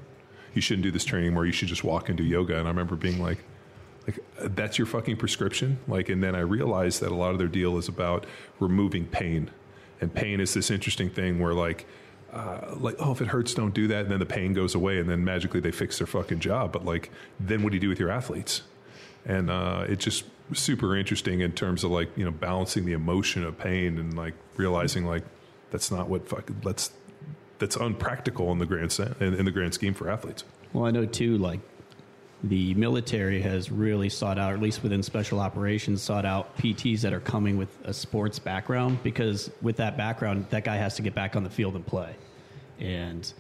[0.54, 2.58] You shouldn't do this training more you should just walk and do yoga.
[2.58, 3.40] And I remember being like
[4.08, 4.20] like
[4.56, 5.80] that's your fucking prescription?
[5.88, 8.26] Like and then i realized that a lot of their deal is about
[8.60, 9.52] removing pain
[10.02, 11.86] and pain is this interesting thing where like
[12.32, 14.04] uh, like oh if it hurts don't do that.
[14.04, 16.72] And then the pain goes away and then magically they fix their fucking job.
[16.72, 18.64] But like then what do you do with your athletes?
[19.26, 23.44] And uh, it's just super interesting in terms of like you know balancing the emotion
[23.44, 25.24] of pain and like realizing like
[25.72, 26.92] that's not what fucking let's
[27.60, 30.44] that's unpractical in the grand in, in the grand scheme for athletes.
[30.74, 31.60] Well, I know too, like
[32.44, 37.02] the military has really sought out, or at least within special operations, sought out PTs
[37.02, 41.02] that are coming with a sports background because with that background, that guy has to
[41.02, 42.16] get back on the field and play.
[42.80, 43.32] And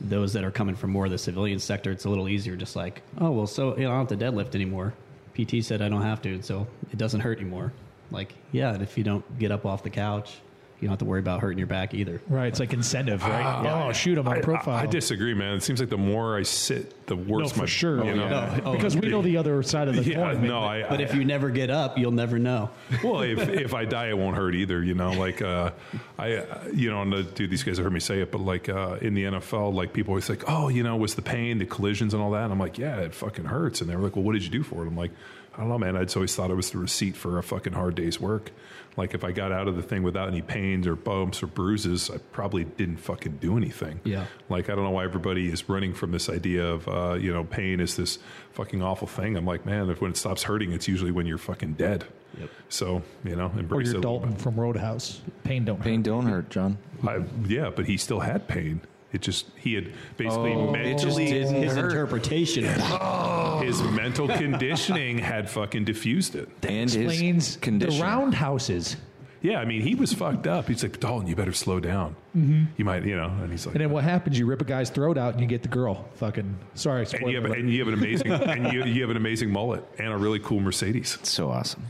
[0.00, 2.74] those that are coming from more of the civilian sector, it's a little easier, just
[2.74, 4.94] like, oh, well, so you know, I don't have to deadlift anymore.
[5.34, 7.72] PT said I don't have to, so it doesn't hurt anymore.
[8.10, 10.38] Like, yeah, and if you don't get up off the couch,
[10.80, 12.20] you don't have to worry about hurting your back either.
[12.28, 13.86] Right, it's like incentive, right?
[13.88, 14.76] oh, shoot, I'm on I, profile.
[14.76, 15.54] I, I disagree, man.
[15.56, 18.02] It seems like the more I sit, the No, worse for my sure.
[18.04, 18.26] You know?
[18.28, 18.60] yeah.
[18.64, 20.40] Oh, because we know the other side of the Yeah, coin.
[20.40, 20.48] man.
[20.48, 20.82] no, I.
[20.88, 22.70] But I, if you never get up, you'll never know.
[23.04, 24.82] well, if if I die, it won't hurt either.
[24.82, 25.72] You know, like uh,
[26.18, 28.40] I, uh, you know, and the, dude, these guys have heard me say it, but
[28.40, 31.58] like uh, in the NFL, like people always like, oh, you know, was the pain,
[31.58, 32.44] the collisions, and all that.
[32.44, 33.80] And I'm like, yeah, it fucking hurts.
[33.82, 34.86] And they were like, well, what did you do for it?
[34.88, 35.10] I'm like,
[35.54, 35.96] I don't know, man.
[35.96, 38.50] I just always thought it was the receipt for a fucking hard day's work.
[38.96, 42.10] Like if I got out of the thing without any pains or bumps or bruises,
[42.10, 44.00] I probably didn't fucking do anything.
[44.04, 44.26] Yeah.
[44.48, 47.44] Like I don't know why everybody is running from this idea of uh, you know
[47.44, 48.18] pain is this
[48.52, 49.36] fucking awful thing.
[49.36, 52.04] I'm like, man, if when it stops hurting, it's usually when you're fucking dead.
[52.38, 52.50] Yep.
[52.68, 54.02] So you know, embrace Or embrace you're it.
[54.02, 55.20] Dalton from Roadhouse.
[55.44, 56.04] Pain don't Pain hurt.
[56.04, 56.78] don't hurt, John.
[57.06, 58.80] I, yeah, but he still had pain.
[59.12, 61.90] It just he had basically Oh, it just mentally His hurt.
[61.90, 63.62] interpretation of that.
[63.64, 66.48] his mental conditioning had fucking diffused it.
[66.62, 68.96] And his Explains the roundhouses.
[69.42, 70.68] Yeah, I mean he was fucked up.
[70.68, 72.14] He's like Dalton, you better slow down.
[72.34, 73.74] You might, you know, and he's like.
[73.74, 74.38] And then what happens?
[74.38, 76.08] You rip a guy's throat out and you get the girl.
[76.16, 77.04] Fucking sorry.
[77.04, 79.50] and you, have, spoiler and you have an amazing and you, you have an amazing
[79.50, 81.16] mullet and a really cool Mercedes.
[81.20, 81.86] It's So awesome.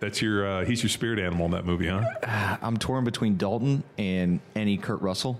[0.00, 2.02] That's your uh, he's your spirit animal in that movie, huh?
[2.62, 5.38] I'm torn between Dalton and any Kurt Russell.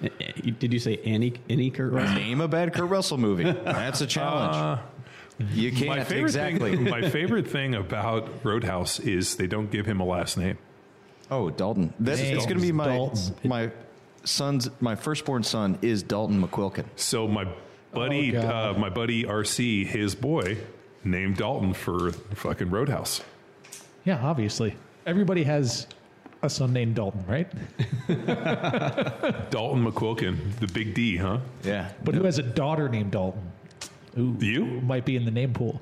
[0.00, 2.14] Did you say any any Kurt Russell?
[2.14, 3.44] Name a bad Kurt Russell movie.
[3.64, 4.80] That's a challenge.
[5.52, 6.76] you can't My favorite exactly.
[6.76, 10.58] thing, my favorite thing about Roadhouse is they don't give him a last name.
[11.30, 11.92] Oh, Dalton.
[11.98, 13.34] That's it's going to be my Dalton.
[13.44, 13.70] my
[14.24, 16.84] son's my firstborn son is Dalton McQuilkin.
[16.96, 17.46] So my
[17.92, 20.58] buddy, Oh, uh, my buddy RC, his boy,
[21.04, 23.22] named Dalton for fucking Roadhouse.
[24.04, 24.74] Yeah, obviously.
[25.06, 25.86] Everybody has
[26.42, 27.48] a son named Dalton, right?
[29.50, 31.38] Dalton McQuilkin, the big D, huh?
[31.64, 31.90] Yeah.
[32.04, 33.52] But who has a daughter named Dalton?
[34.18, 34.64] Ooh, You?
[34.64, 35.80] might be in the name pool.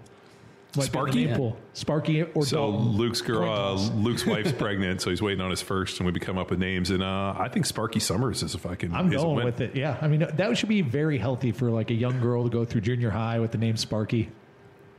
[0.76, 1.24] Might be in the Sparky?
[1.26, 1.56] name pool.
[1.72, 2.88] Sparky or So Dalton.
[2.96, 3.90] Luke's girl, Coin uh, toss.
[3.92, 6.90] Luke's wife's pregnant, so he's waiting on his first, and we come up with names.
[6.90, 8.92] And uh, I think Sparky Summers is a fucking.
[8.92, 9.44] I'm is a going win.
[9.46, 9.74] with it.
[9.74, 12.64] Yeah, I mean that should be very healthy for like a young girl to go
[12.66, 14.30] through junior high with the name Sparky.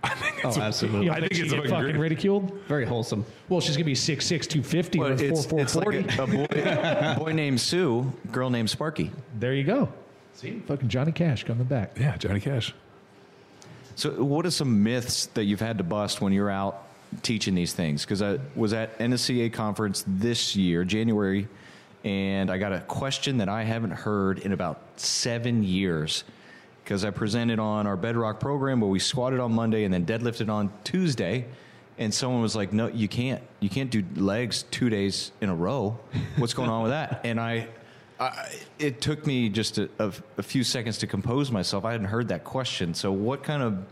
[0.04, 1.02] Oh, absolutely.
[1.02, 1.98] You know, I think she it's fucking fucking great.
[1.98, 2.54] ridiculed.
[2.68, 3.26] Very wholesome.
[3.50, 6.28] Well, she's gonna be 6'6", 250 Well, with it's, four it's four like a, a
[6.28, 9.12] boy, a boy named Sue, girl named Sparky.
[9.40, 9.92] There you go.
[10.36, 11.98] See, fucking Johnny Cash coming back.
[12.00, 12.74] Yeah, Johnny Cash.
[13.96, 16.84] So, what are some myths that you've had to bust when you're out
[17.24, 21.48] teaching these things because I was at NSCA conference this year, January,
[22.04, 26.24] and I got a question that I haven't heard in about seven years
[26.88, 30.48] because I presented on our Bedrock program where we squatted on Monday and then deadlifted
[30.48, 31.46] on Tuesday.
[31.98, 33.44] And someone was like, "No, you can't.
[33.60, 36.00] You can't do legs two days in a row.
[36.38, 37.68] What's going on with that?" And I,
[38.22, 41.84] I it took me just a, a, a few seconds to compose myself.
[41.84, 42.94] I hadn't heard that question.
[42.94, 43.84] So, what kind of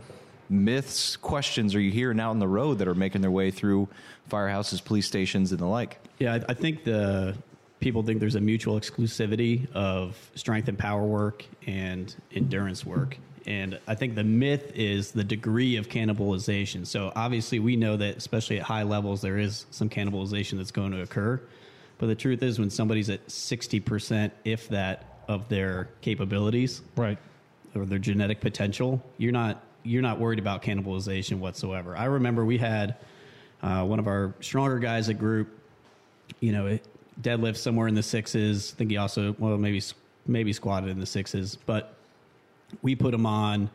[0.47, 3.89] myths, questions are you hearing out on the road that are making their way through
[4.29, 5.99] firehouses, police stations, and the like?
[6.19, 7.35] Yeah, I, I think the
[7.85, 13.15] people think there's a mutual exclusivity of strength and power work and endurance work.
[13.45, 16.87] And I think the myth is the degree of cannibalization.
[16.87, 20.93] So obviously, we know that, especially at high levels, there is some cannibalization that's going
[20.93, 21.39] to occur.
[21.99, 27.19] But the truth is, when somebody's at 60%, if that, of their capabilities, Right.
[27.75, 31.95] or their genetic potential, you're not you're not worried about cannibalization whatsoever.
[31.95, 32.95] I remember we had
[33.61, 35.49] uh, one of our stronger guys at group,
[36.39, 36.83] you know, it-
[37.21, 38.73] deadlift somewhere in the sixes.
[38.73, 39.81] I think he also well maybe
[40.27, 41.93] maybe squatted in the sixes, but
[42.81, 43.69] we put him on.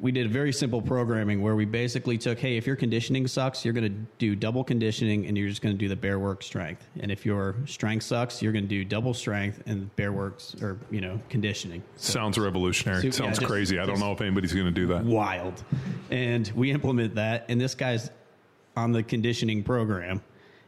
[0.00, 3.64] We did a very simple programming where we basically took, hey, if your conditioning sucks,
[3.64, 6.42] you're going to do double conditioning and you're just going to do the bare work
[6.42, 6.84] strength.
[6.98, 10.78] And if your strength sucks, you're going to do double strength and bare works or
[10.90, 11.82] you know conditioning.
[11.96, 13.02] Sounds revolutionary.
[13.02, 13.78] So, Sounds crazy.
[13.78, 15.04] I don't know if anybody's going to do that.
[15.04, 15.62] wild.
[16.10, 18.10] And we implement that, and this guy's
[18.76, 20.20] on the conditioning program.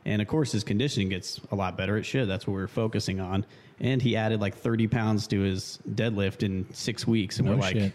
[0.07, 1.97] And of course, his conditioning gets a lot better.
[1.99, 2.29] It should.
[2.29, 3.45] That's what we're focusing on.
[3.81, 7.39] And he added like 30 pounds to his deadlift in six weeks.
[7.39, 7.93] And No we're like, shit.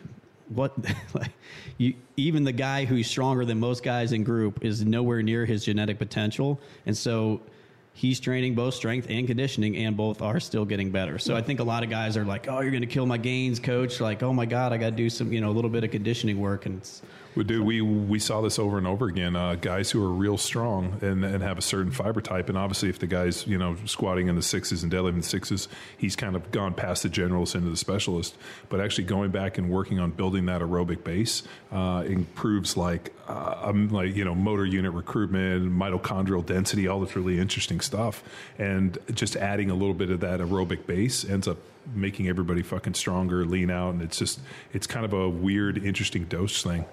[0.49, 0.73] what?
[1.13, 1.31] like,
[1.77, 5.63] you, even the guy who's stronger than most guys in group is nowhere near his
[5.63, 6.59] genetic potential.
[6.85, 7.39] And so
[7.93, 11.17] he's training both strength and conditioning, and both are still getting better.
[11.17, 13.17] So I think a lot of guys are like, oh, you're going to kill my
[13.17, 14.01] gains, coach.
[14.01, 15.91] Like, oh my God, I got to do some, you know, a little bit of
[15.91, 16.65] conditioning work.
[16.65, 17.01] And it's,
[17.33, 19.37] Well, dude, we we saw this over and over again.
[19.37, 22.89] Uh, guys who are real strong and, and have a certain fiber type, and obviously,
[22.89, 26.35] if the guy's you know squatting in the sixes and deadlifting the sixes, he's kind
[26.35, 28.35] of gone past the generalist into the specialist.
[28.67, 33.61] But actually, going back and working on building that aerobic base uh, improves like uh,
[33.63, 38.23] um, like you know motor unit recruitment, mitochondrial density, all this really interesting stuff,
[38.57, 41.59] and just adding a little bit of that aerobic base ends up
[41.95, 44.41] making everybody fucking stronger, lean out, and it's just
[44.73, 46.83] it's kind of a weird, interesting dose thing.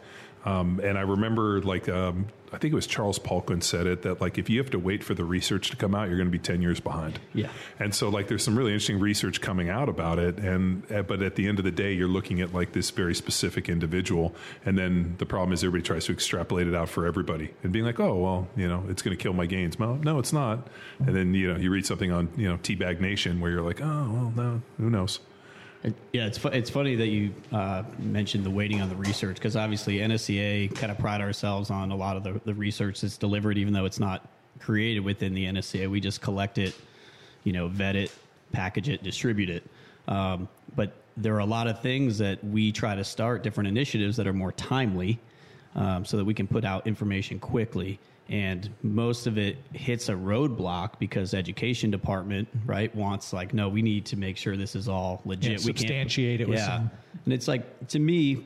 [0.45, 4.21] Um, and I remember, like, um, I think it was Charles Poliquin said it that,
[4.21, 6.33] like, if you have to wait for the research to come out, you're going to
[6.33, 7.19] be 10 years behind.
[7.35, 7.51] Yeah.
[7.79, 10.39] And so, like, there's some really interesting research coming out about it.
[10.39, 13.15] And, uh, but at the end of the day, you're looking at, like, this very
[13.15, 14.35] specific individual.
[14.65, 17.85] And then the problem is everybody tries to extrapolate it out for everybody and being
[17.85, 19.79] like, oh, well, you know, it's going to kill my gains.
[19.79, 20.69] Well, no, it's not.
[21.01, 23.83] And then, you know, you read something on, you know, Teabag Nation where you're like,
[23.83, 25.21] oh, well, no, who knows?
[26.13, 29.55] Yeah, it's fu- it's funny that you uh, mentioned the waiting on the research because
[29.55, 33.57] obviously NSCA kind of pride ourselves on a lot of the, the research that's delivered,
[33.59, 34.27] even though it's not
[34.59, 35.89] created within the NSCA.
[35.89, 36.75] We just collect it,
[37.45, 38.11] you know, vet it,
[38.51, 39.63] package it, distribute it.
[40.09, 44.17] Um, but there are a lot of things that we try to start different initiatives
[44.17, 45.21] that are more timely,
[45.77, 47.99] um, so that we can put out information quickly.
[48.29, 53.81] And most of it hits a roadblock because education department right wants like no, we
[53.81, 55.53] need to make sure this is all legit.
[55.53, 56.91] Yeah, we substantiate it with yeah, some-
[57.25, 58.45] and it's like to me.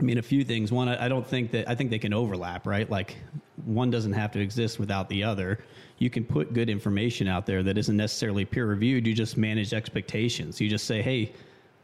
[0.00, 0.72] I mean, a few things.
[0.72, 2.90] One, I I don't think that I think they can overlap, right?
[2.90, 3.16] Like,
[3.64, 5.60] one doesn't have to exist without the other.
[5.98, 9.06] You can put good information out there that isn't necessarily peer reviewed.
[9.06, 10.60] You just manage expectations.
[10.60, 11.32] You just say, "Hey,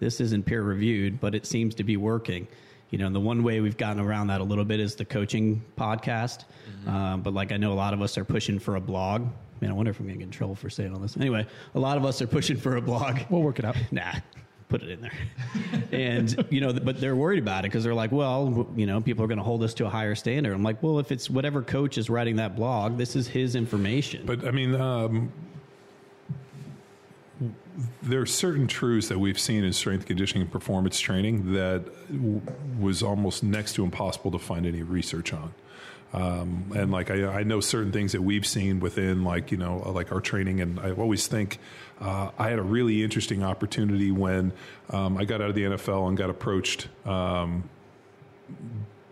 [0.01, 2.49] this isn't peer reviewed, but it seems to be working."
[2.91, 5.05] You know, and the one way we've gotten around that a little bit is the
[5.05, 6.45] coaching podcast.
[6.87, 9.29] Um, but like, I know a lot of us are pushing for a blog.
[9.61, 11.17] Man, I wonder if I'm going to get in trouble for saying all this.
[11.17, 13.19] Anyway, a lot of us are pushing for a blog.
[13.29, 13.77] We'll work it out.
[13.93, 14.13] Nah,
[14.69, 15.13] put it in there.
[15.93, 19.23] and you know, but they're worried about it because they're like, well, you know, people
[19.25, 20.53] are going to hold us to a higher standard.
[20.55, 24.25] I'm like, well, if it's whatever coach is writing that blog, this is his information.
[24.25, 25.33] But I mean, um,
[28.03, 32.43] there are certain truths that we've seen in strength conditioning and performance training that w-
[32.79, 35.55] was almost next to impossible to find any research on.
[36.13, 39.79] Um, and like I, I know certain things that we've seen within like you know
[39.93, 41.59] like our training, and I always think
[42.01, 44.53] uh, I had a really interesting opportunity when
[44.91, 47.69] um, I got out of the NFL and got approached um,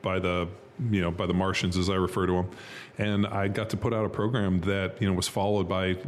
[0.03, 0.49] by the
[0.91, 2.51] you know by the Martians as I refer to them,
[2.99, 5.99] and I got to put out a program that you know was followed by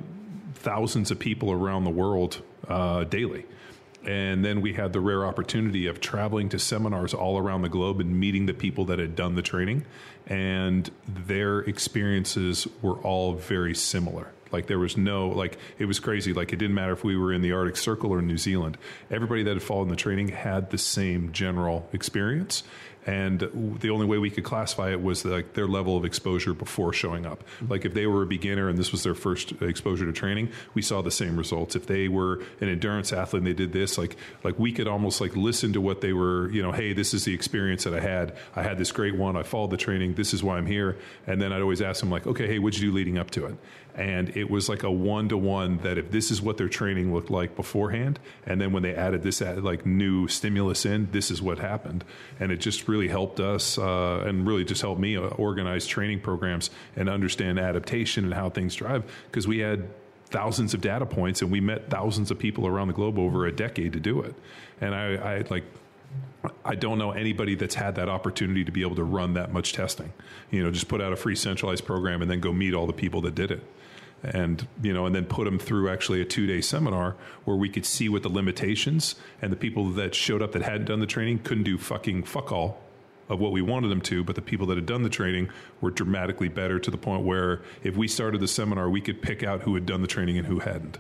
[0.61, 3.47] thousands of people around the world uh, daily.
[4.05, 8.01] And then we had the rare opportunity of traveling to seminars all around the globe
[8.01, 9.85] and meeting the people that had done the training.
[10.27, 14.33] And their experiences were all very similar.
[14.53, 16.33] Like there was no, like it was crazy.
[16.33, 18.79] Like it didn't matter if we were in the Arctic Circle or New Zealand.
[19.11, 22.63] Everybody that had followed the training had the same general experience.
[23.11, 23.41] And
[23.81, 27.27] the only way we could classify it was like their level of exposure before showing
[27.27, 27.43] up.
[27.69, 30.83] Like if they were a beginner and this was their first exposure to training, we
[30.83, 31.75] saw the same results.
[31.75, 35.21] If they were an endurance athlete and they did this, like like we could almost
[35.21, 38.01] like listen to what they were, you know, hey, this is the experience that I
[38.01, 38.37] had.
[38.55, 39.37] I had this great one.
[39.37, 40.15] I followed the training.
[40.15, 40.97] This is why I'm here.
[41.27, 43.47] And then I'd always ask them like, okay, hey, what'd you do leading up to
[43.47, 43.57] it?
[43.95, 47.13] and it was like a one to one that if this is what their training
[47.13, 51.43] looked like beforehand, and then when they added this like new stimulus in, this is
[51.43, 52.05] what happened,
[52.39, 56.21] and it just really helped us uh, and really just helped me uh, organize training
[56.21, 59.89] programs and understand adaptation and how things drive because we had
[60.31, 63.53] thousands of data points and we met thousands of people around the globe over a
[63.53, 64.35] decade to do it,
[64.81, 65.65] and I, I like
[66.65, 69.73] I don't know anybody that's had that opportunity to be able to run that much
[69.73, 70.13] testing.
[70.51, 72.93] You know, just put out a free centralized program and then go meet all the
[72.93, 73.63] people that did it.
[74.23, 77.71] And you know and then put them through actually a two day seminar where we
[77.71, 81.07] could see what the limitations and the people that showed up that hadn't done the
[81.07, 82.79] training couldn't do fucking fuck all
[83.31, 85.49] of what we wanted them to but the people that had done the training
[85.81, 89.43] were dramatically better to the point where if we started the seminar we could pick
[89.43, 90.99] out who had done the training and who hadn't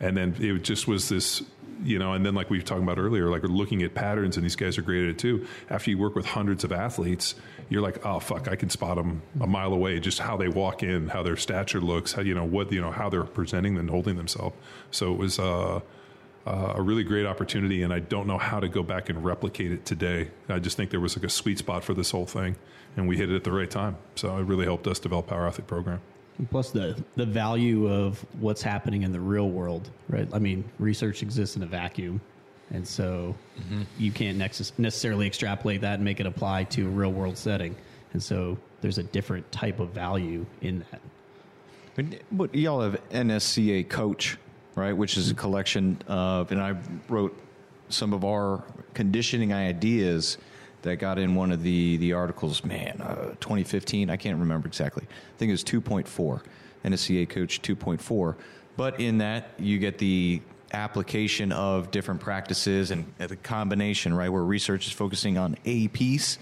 [0.00, 1.42] and then it just was this
[1.84, 4.36] you know, and then like we were talking about earlier, like we're looking at patterns,
[4.36, 5.46] and these guys are great at it too.
[5.70, 7.34] After you work with hundreds of athletes,
[7.68, 10.82] you're like, oh fuck, I can spot them a mile away, just how they walk
[10.82, 13.90] in, how their stature looks, how you know what you know how they're presenting and
[13.90, 14.56] holding themselves.
[14.90, 15.38] So it was.
[15.38, 15.80] Uh,
[16.46, 19.72] uh, a really great opportunity, and I don't know how to go back and replicate
[19.72, 20.30] it today.
[20.48, 22.56] I just think there was like a sweet spot for this whole thing,
[22.96, 23.96] and we hit it at the right time.
[24.14, 26.00] So it really helped us develop our athlete program.
[26.50, 30.28] Plus the the value of what's happening in the real world, right?
[30.32, 32.20] I mean, research exists in a vacuum,
[32.70, 33.82] and so mm-hmm.
[33.98, 37.74] you can't necessarily extrapolate that and make it apply to a real world setting.
[38.12, 41.00] And so there's a different type of value in that.
[42.30, 44.36] But y'all have NSCA Coach,
[44.76, 44.96] right?
[44.96, 46.76] Which is a collection of, and I
[47.08, 47.36] wrote
[47.88, 48.62] some of our
[48.94, 50.38] conditioning ideas
[50.82, 52.64] that got in one of the the articles.
[52.64, 54.08] Man, uh, 2015.
[54.08, 55.04] I can't remember exactly.
[55.04, 56.42] I think it was 2.4,
[56.84, 58.36] NSCA Coach 2.4.
[58.76, 64.44] But in that, you get the application of different practices and the combination, right, where
[64.44, 66.38] research is focusing on a piece.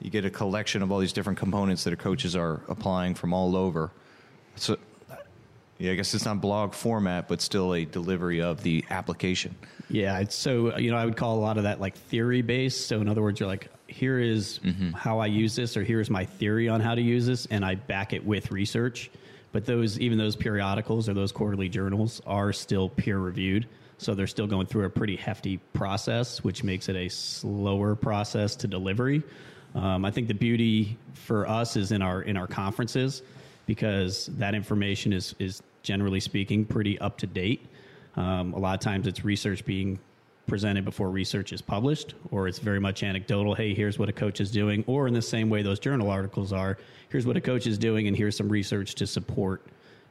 [0.00, 3.32] You get a collection of all these different components that our coaches are applying from
[3.32, 3.90] all over.
[4.56, 4.76] So,
[5.78, 9.54] yeah, I guess it's not blog format, but still a delivery of the application.
[9.90, 12.86] Yeah, it's so you know I would call a lot of that like theory based.
[12.86, 14.92] So in other words, you're like, here is mm-hmm.
[14.92, 17.74] how I use this, or here's my theory on how to use this, and I
[17.74, 19.10] back it with research.
[19.52, 24.26] But those, even those periodicals or those quarterly journals, are still peer reviewed, so they're
[24.26, 29.22] still going through a pretty hefty process, which makes it a slower process to delivery.
[29.74, 33.22] Um, I think the beauty for us is in our in our conferences
[33.66, 37.66] because that information is is generally speaking pretty up to date.
[38.16, 39.98] Um, a lot of times it's research being
[40.46, 43.54] presented before research is published, or it's very much anecdotal.
[43.54, 46.52] Hey, here's what a coach is doing, or in the same way those journal articles
[46.52, 46.78] are.
[47.08, 49.62] Here's what a coach is doing, and here's some research to support,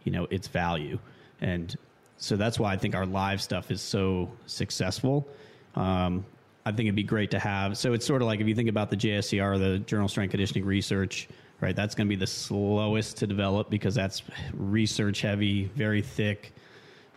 [0.04, 0.98] you know, its value.
[1.42, 1.76] And
[2.18, 5.28] so that's why I think our live stuff is so successful.
[5.76, 6.26] Um,
[6.66, 7.78] I think it'd be great to have.
[7.78, 10.66] So it's sort of like if you think about the JSCR, the Journal Strength Conditioning
[10.66, 11.28] Research,
[11.64, 11.76] right?
[11.76, 14.22] That's going to be the slowest to develop because that's
[14.54, 16.54] research heavy, very thick,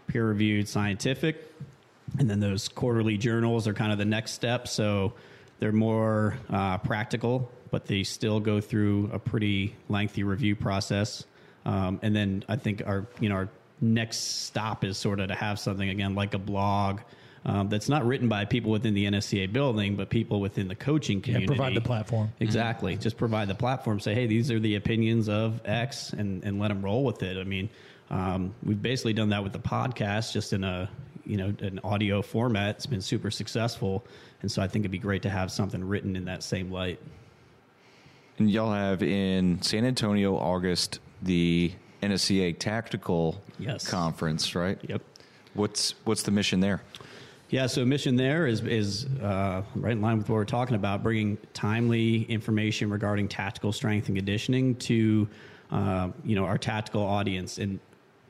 [0.07, 1.53] peer reviewed, scientific
[2.19, 4.69] and then those quarterly journals are kind of the next step.
[4.69, 5.13] So
[5.59, 11.25] they're more uh, practical, but they still go through a pretty lengthy review process.
[11.65, 13.49] Um, and then I think our you know our
[13.81, 17.01] next stop is sort of to have something again like a blog.
[17.47, 21.23] Um, that's not written by people within the NSCA building, but people within the coaching
[21.23, 21.53] community.
[21.53, 22.33] Yeah, provide the platform.
[22.41, 22.95] Exactly.
[22.95, 23.03] Mm-hmm.
[23.03, 24.01] Just provide the platform.
[24.01, 27.39] Say, hey, these are the opinions of X, and, and let them roll with it.
[27.39, 27.71] I mean,
[28.11, 30.91] um, we've basically done that with the podcast, just in a
[31.25, 32.77] you know an audio format.
[32.77, 34.05] It's been super successful,
[34.43, 36.99] and so I think it'd be great to have something written in that same light.
[38.39, 41.71] And y'all have in San Antonio, August, the
[42.03, 43.89] NSCA Tactical yes.
[43.89, 44.79] Conference, right?
[44.83, 45.03] Yep.
[45.55, 46.83] What's what's the mission there?
[47.49, 51.05] Yeah, so mission there is is uh, right in line with what we're talking about,
[51.05, 55.29] bringing timely information regarding tactical strength and conditioning to
[55.71, 57.59] uh, you know our tactical audience.
[57.59, 57.79] And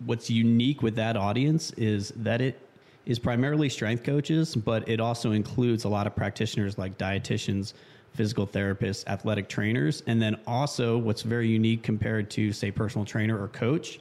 [0.05, 2.61] what's unique with that audience is that it
[3.07, 7.73] is primarily strength coaches, but it also includes a lot of practitioners like dietitians,
[8.13, 10.03] physical therapists, athletic trainers.
[10.07, 13.99] And then also, what's very unique compared to, say, personal trainer or coach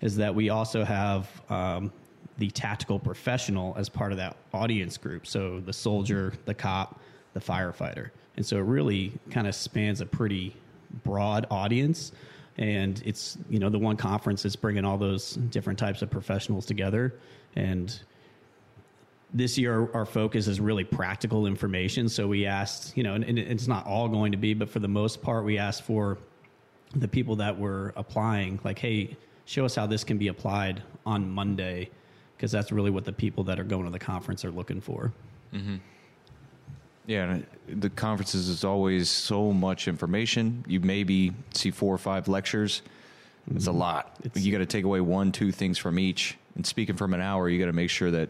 [0.00, 1.92] is that we also have um,
[2.38, 5.26] the tactical professional as part of that audience group.
[5.26, 7.00] So the soldier, the cop,
[7.32, 8.10] the firefighter.
[8.36, 10.54] And so it really kind of spans a pretty
[11.04, 12.12] broad audience.
[12.56, 16.66] And it's, you know, the one conference is bringing all those different types of professionals
[16.66, 17.14] together.
[17.56, 17.96] And
[19.32, 22.08] this year our focus is really practical information.
[22.08, 24.78] So we asked, you know, and, and it's not all going to be, but for
[24.78, 26.18] the most part, we asked for
[26.94, 31.28] the people that were applying, like, hey, show us how this can be applied on
[31.28, 31.90] Monday,
[32.44, 35.10] because that's really what the people that are going to the conference are looking for.
[35.54, 35.76] Mm-hmm.
[37.06, 40.62] Yeah, and it- the conferences is always so much information.
[40.68, 42.82] You maybe see four or five lectures.
[43.50, 43.78] It's a mm-hmm.
[43.78, 44.14] lot.
[44.24, 46.36] It's- you got to take away one, two things from each.
[46.54, 48.28] And speaking from an hour, you got to make sure that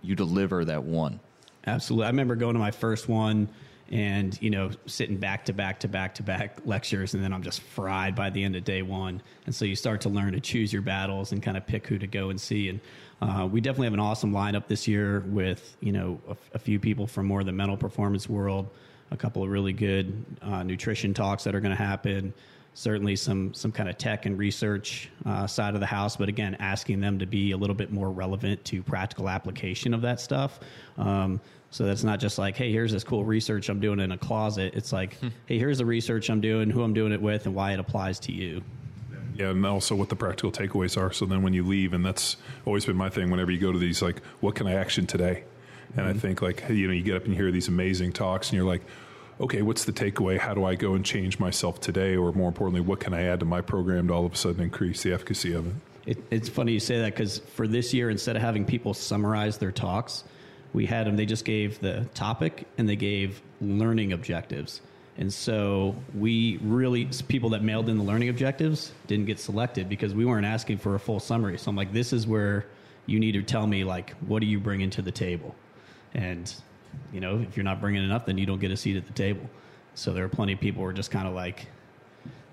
[0.00, 1.18] you deliver that one.
[1.66, 2.06] Absolutely.
[2.06, 3.48] I remember going to my first one
[3.90, 7.42] and, you know, sitting back to back to back to back lectures, and then I'm
[7.42, 9.20] just fried by the end of day one.
[9.46, 11.98] And so you start to learn to choose your battles and kind of pick who
[11.98, 12.68] to go and see.
[12.68, 12.80] And
[13.20, 16.20] uh, we definitely have an awesome lineup this year with, you know,
[16.54, 18.68] a, few people from more of the mental performance world,
[19.10, 22.32] a couple of really good uh, nutrition talks that are going to happen
[22.74, 26.56] certainly some some kind of tech and research uh, side of the house, but again,
[26.60, 30.60] asking them to be a little bit more relevant to practical application of that stuff.
[30.96, 31.40] Um,
[31.70, 34.74] so that's not just like, hey, here's this cool research I'm doing in a closet.
[34.74, 35.28] It's like, hmm.
[35.46, 38.18] hey, here's the research I'm doing, who I'm doing it with, and why it applies
[38.20, 38.62] to you.
[39.36, 41.12] Yeah, and also what the practical takeaways are.
[41.12, 43.78] So then when you leave, and that's always been my thing whenever you go to
[43.78, 45.44] these, like, what can I action today?
[45.96, 46.18] And I mm-hmm.
[46.18, 48.66] think, like, you know, you get up and you hear these amazing talks, and you're
[48.66, 48.82] like,
[49.40, 50.38] okay, what's the takeaway?
[50.38, 52.16] How do I go and change myself today?
[52.16, 54.60] Or more importantly, what can I add to my program to all of a sudden
[54.60, 55.74] increase the efficacy of it?
[56.06, 59.58] It, it's funny you say that because for this year, instead of having people summarize
[59.58, 60.24] their talks,
[60.72, 64.80] we had them, they just gave the topic and they gave learning objectives.
[65.18, 70.14] And so we really, people that mailed in the learning objectives didn't get selected because
[70.14, 71.58] we weren't asking for a full summary.
[71.58, 72.66] So I'm like, this is where
[73.06, 75.54] you need to tell me, like, what are you bringing to the table?
[76.14, 76.52] And,
[77.12, 79.12] you know, if you're not bringing enough, then you don't get a seat at the
[79.12, 79.48] table.
[79.94, 81.66] So there are plenty of people who are just kind of like,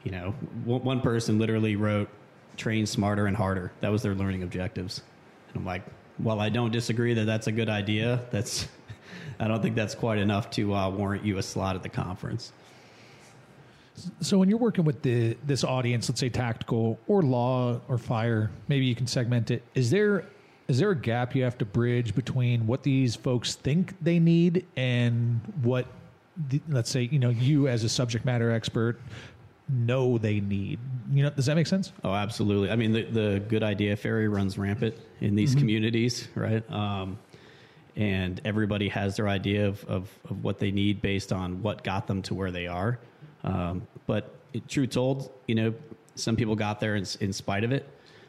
[0.03, 0.31] you know,
[0.65, 2.09] one person literally wrote
[2.57, 3.71] train smarter and harder.
[3.81, 5.03] That was their learning objectives.
[5.49, 5.83] And I'm like,
[6.17, 8.67] while I don't disagree that that's a good idea, that's
[9.39, 12.51] I don't think that's quite enough to uh, warrant you a slot at the conference.
[14.21, 18.51] So when you're working with the this audience, let's say tactical or law or fire,
[18.67, 19.63] maybe you can segment it.
[19.73, 20.25] Is there
[20.67, 24.65] is there a gap you have to bridge between what these folks think they need
[24.75, 25.87] and what
[26.49, 28.99] the, let's say you know you as a subject matter expert
[29.69, 30.79] know they need?
[31.11, 31.91] You know, does that make sense?
[32.03, 32.69] Oh, absolutely.
[32.69, 36.69] I mean, the, the good idea fairy runs rampant in these communities, right?
[36.71, 37.19] Um,
[37.95, 42.07] and everybody has their idea of, of, of what they need based on what got
[42.07, 42.99] them to where they are.
[43.43, 45.73] Um, but it, true told, you know,
[46.15, 47.87] some people got there in, in spite of it.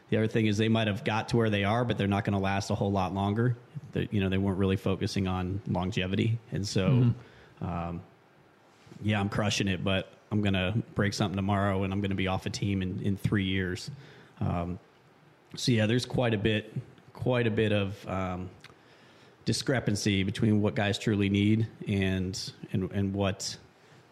[0.09, 2.23] The other thing is they might have got to where they are, but they're not
[2.23, 3.55] going to last a whole lot longer.
[3.91, 7.13] They, you know, they weren't really focusing on longevity, and so,
[7.61, 8.01] um,
[9.03, 12.15] yeah, I'm crushing it, but I'm going to break something tomorrow, and I'm going to
[12.15, 13.89] be off a team in, in three years.
[14.39, 14.79] Um,
[15.55, 16.73] so yeah, there's quite a bit,
[17.13, 18.49] quite a bit of um,
[19.45, 23.57] discrepancy between what guys truly need and and and what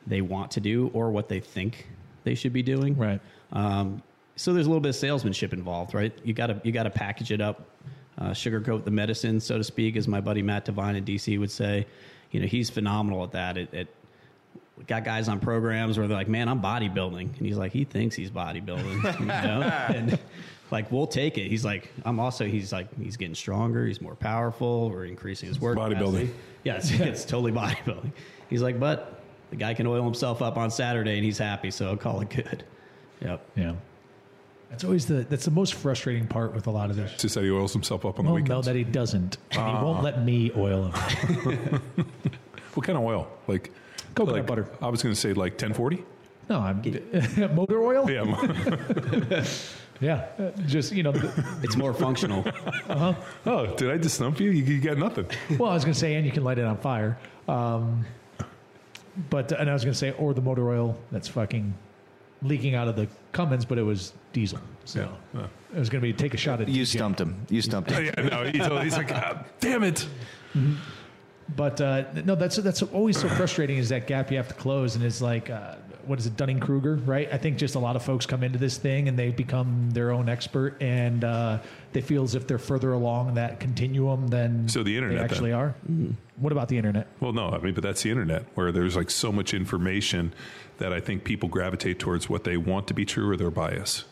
[0.08, 1.88] they want to do or what they think
[2.24, 2.98] they should be doing.
[2.98, 3.22] Right.
[3.52, 4.02] Um,
[4.36, 6.18] so there's a little bit of salesmanship involved, right?
[6.24, 7.68] You got to you got to package it up,
[8.18, 11.52] uh, sugarcoat the medicine, so to speak, as my buddy Matt Devine in DC would
[11.52, 11.86] say.
[12.32, 13.58] You know, he's phenomenal at that.
[13.58, 13.88] It,
[14.80, 17.84] it got guys on programs where they're like, "Man, I'm bodybuilding," and he's like, he
[17.84, 20.20] thinks he's bodybuilding, you know, and
[20.72, 21.48] like we'll take it.
[21.48, 22.46] He's like, I'm also.
[22.46, 23.86] He's like, he's getting stronger.
[23.86, 24.90] He's more powerful.
[24.90, 25.78] We're increasing his work.
[25.78, 26.30] Bodybuilding.
[26.30, 26.34] capacity.
[26.64, 28.12] Yeah, it's, it's totally bodybuilding.
[28.50, 31.88] He's like, but the guy can oil himself up on Saturday and he's happy, so
[31.88, 32.64] I'll call it good.
[33.22, 33.50] Yep.
[33.56, 33.74] Yeah.
[34.70, 37.14] That's always the that's the most frustrating part with a lot of this.
[37.18, 39.38] Just that he oils himself up on the Well, no, that he doesn't.
[39.52, 40.02] And he won't ah.
[40.02, 41.82] let me oil him.
[42.74, 43.30] what kind of oil?
[43.48, 43.72] Like
[44.18, 44.68] Coconut like- butter.
[44.82, 46.04] I was going to say like 1040.
[46.50, 48.10] No, I'm getting motor oil.
[48.10, 49.46] Yeah.
[50.00, 51.12] Yeah, uh, just you know.
[51.12, 52.46] the- It's more functional.
[53.48, 54.52] oh, did I just stump you?
[54.52, 55.26] You, you got nothing.
[55.58, 57.18] well, I was going to say, and you can light it on fire.
[57.48, 58.06] Um,
[59.32, 61.74] but and I was going to say, or the motor oil that's fucking
[62.44, 64.60] leaking out of the Cummins, but it was diesel.
[64.86, 65.48] So Yeah.
[65.76, 66.98] it was going to be take a shot at You DJ.
[66.98, 67.36] stumped him.
[67.50, 68.06] You stumped him.
[68.06, 70.06] yeah, no, he told, he's like, "Ah, damn it.
[71.56, 73.78] But uh, no, that's that's always so frustrating.
[73.78, 75.76] Is that gap you have to close, and it's like, uh,
[76.06, 77.30] what is it, Dunning Kruger, right?
[77.32, 80.12] I think just a lot of folks come into this thing and they become their
[80.12, 81.60] own expert, and uh,
[81.94, 85.52] they feel as if they're further along that continuum than So the internet, they actually
[85.52, 85.60] then.
[85.60, 85.76] are.
[86.36, 87.08] What about the internet?
[87.20, 90.34] Well, no, I mean, but that's the internet where there's like so much information
[90.80, 94.04] that I think people gravitate towards what they want to be true or their bias.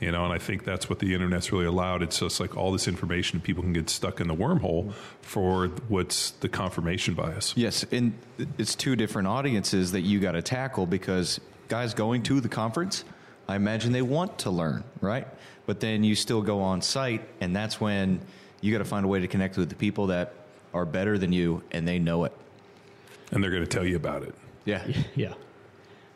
[0.00, 2.02] You know, and I think that's what the internet's really allowed.
[2.02, 4.92] It's just like all this information, people can get stuck in the wormhole
[5.22, 7.52] for what's the confirmation bias.
[7.56, 8.14] Yes, and
[8.58, 13.04] it's two different audiences that you got to tackle because guys going to the conference,
[13.48, 15.26] I imagine they want to learn, right?
[15.66, 18.20] But then you still go on site, and that's when
[18.60, 20.32] you got to find a way to connect with the people that
[20.72, 22.32] are better than you, and they know it.
[23.32, 24.34] and they're going to tell you about it.
[24.64, 24.86] Yeah.
[25.16, 25.34] Yeah.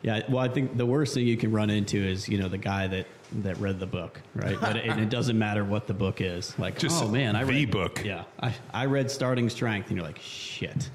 [0.03, 0.21] Yeah.
[0.29, 2.87] Well, I think the worst thing you can run into is, you know, the guy
[2.87, 3.07] that,
[3.41, 4.59] that read the book, right?
[4.59, 6.57] But it, it doesn't matter what the book is.
[6.59, 8.03] Like, Just oh man, I the read book.
[8.05, 8.23] Yeah.
[8.39, 10.89] I, I read Starting Strength, and you're like, shit.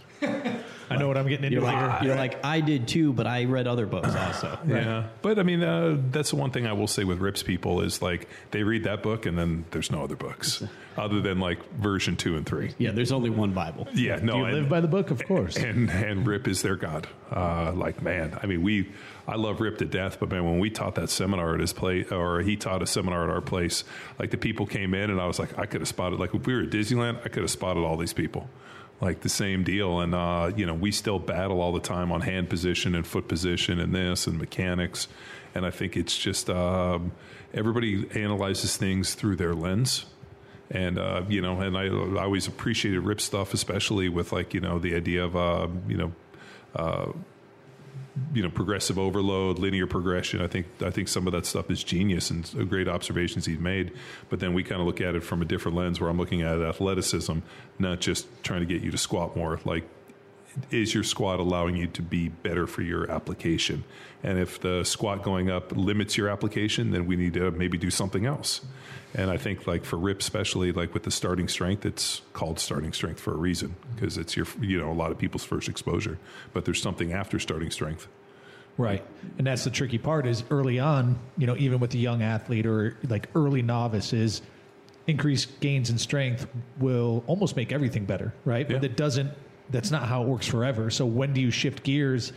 [0.91, 1.78] I know what I'm getting into You're here.
[1.86, 4.59] like, you're like, I did too, but I read other books also.
[4.66, 7.82] Yeah, but I mean, uh, that's the one thing I will say with Rips people
[7.82, 10.61] is like they read that book and then there's no other books
[10.97, 12.74] other than like version two and three.
[12.78, 12.91] Yeah.
[12.91, 13.86] There's only one Bible.
[13.95, 15.11] Yeah, no, Do you and- live by the book?
[15.12, 15.57] Of course.
[15.57, 17.07] and and Rip is their god.
[17.30, 18.91] Uh, like man, I mean, we
[19.29, 22.11] I love Rip to death, but man, when we taught that seminar at his place,
[22.11, 23.85] or he taught a seminar at our place,
[24.18, 26.18] like the people came in, and I was like, I could have spotted.
[26.18, 28.49] Like if we were at Disneyland, I could have spotted all these people.
[29.03, 32.22] Like the same deal, and uh, you know we still battle all the time on
[32.22, 35.09] hand position and foot position and this and mechanics,
[35.55, 37.12] and I think it's just um,
[37.53, 40.07] everybody analyzes things through their lens,
[40.70, 44.61] and uh, you know, and I, I always appreciated Rip stuff, especially with like you
[44.61, 46.12] know the idea of uh, you know,
[46.74, 47.12] uh,
[48.35, 50.41] you know, progressive overload, linear progression.
[50.41, 53.93] I think I think some of that stuff is genius and great observations he's made.
[54.29, 56.43] But then we kind of look at it from a different lens, where I'm looking
[56.43, 57.39] at athleticism,
[57.79, 59.61] not just trying to get you to squat more.
[59.65, 59.89] Like
[60.71, 63.85] is your squat allowing you to be better for your application?
[64.23, 67.91] And if the squat going up limits your application, then we need to maybe do
[67.91, 68.63] something else.
[69.15, 72.93] And I think like for Rip, especially like with the starting strength, it's called starting
[72.93, 76.19] strength for a reason because it's your, you know, a lot of people's first exposure,
[76.53, 78.07] but there's something after starting strength.
[78.77, 79.03] Right.
[79.39, 82.67] And that's the tricky part is early on, you know, even with a young athlete
[82.67, 84.43] or like early novices,
[85.07, 86.47] increased gains in strength
[86.79, 88.69] will almost make everything better, right?
[88.69, 89.33] But it doesn't
[89.71, 90.91] that's not how it works forever.
[90.91, 92.33] So when do you shift gears?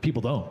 [0.00, 0.50] People don't,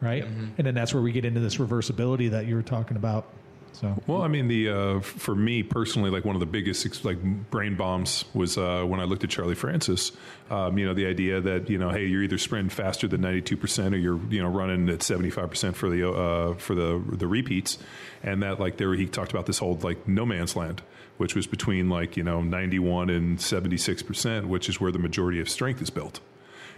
[0.00, 0.24] right?
[0.24, 3.26] And then that's where we get into this reversibility that you were talking about.
[3.74, 7.20] So Well, I mean, the uh, for me personally, like one of the biggest like
[7.50, 10.12] brain bombs was uh, when I looked at Charlie Francis.
[10.48, 13.56] Um, you know, the idea that you know, hey, you're either sprinting faster than 92
[13.56, 17.26] percent, or you're you know running at 75 percent for the uh, for the the
[17.26, 17.78] repeats,
[18.22, 20.80] and that like there he talked about this whole like no man's land,
[21.16, 25.40] which was between like you know 91 and 76 percent, which is where the majority
[25.40, 26.20] of strength is built.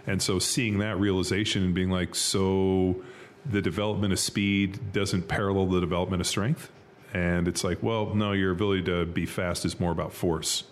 [0.05, 3.03] And so seeing that realization and being like, so
[3.45, 6.71] the development of speed doesn't parallel the development of strength.
[7.13, 10.63] And it's like, well, no, your ability to be fast is more about force.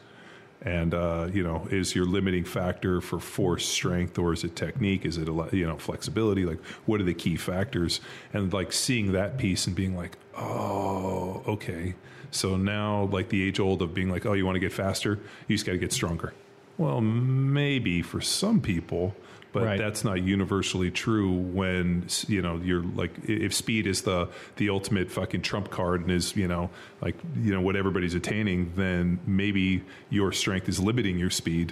[0.62, 5.06] And, uh, you know, is your limiting factor for force strength or is it technique?
[5.06, 6.46] Is it, you know, flexibility?
[6.46, 8.02] Like, what are the key factors?
[8.34, 11.96] And like seeing that piece and being like, oh, okay.
[12.36, 15.20] So now, like the age old of being like, oh, you want to get faster?
[15.48, 16.34] You just got to get stronger.
[16.78, 19.16] Well, maybe for some people,
[19.54, 19.78] but Right.
[19.80, 24.28] that's not universally true when you know you're like if speed is the
[24.58, 26.70] the ultimate fucking trump card and is you know
[27.00, 31.72] like you know what everybody's attaining then maybe your strength is limiting your speed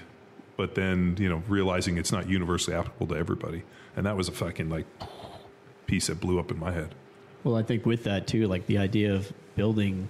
[0.55, 3.64] but then you know realizing it's not universally applicable to everybody
[3.97, 4.86] and that was a fucking like
[5.88, 6.95] piece that blew up in my head
[7.43, 10.07] Well, I think with that too, like the idea of building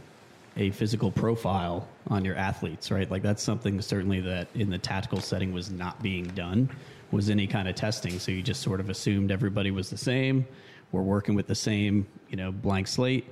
[0.58, 3.10] a physical profile on your athletes, right?
[3.10, 6.70] Like that's something certainly that in the tactical setting was not being done,
[7.12, 8.20] was any kind of testing.
[8.20, 10.46] So you just sort of assumed everybody was the same.
[10.92, 13.28] We're working with the same, you know, blank slate.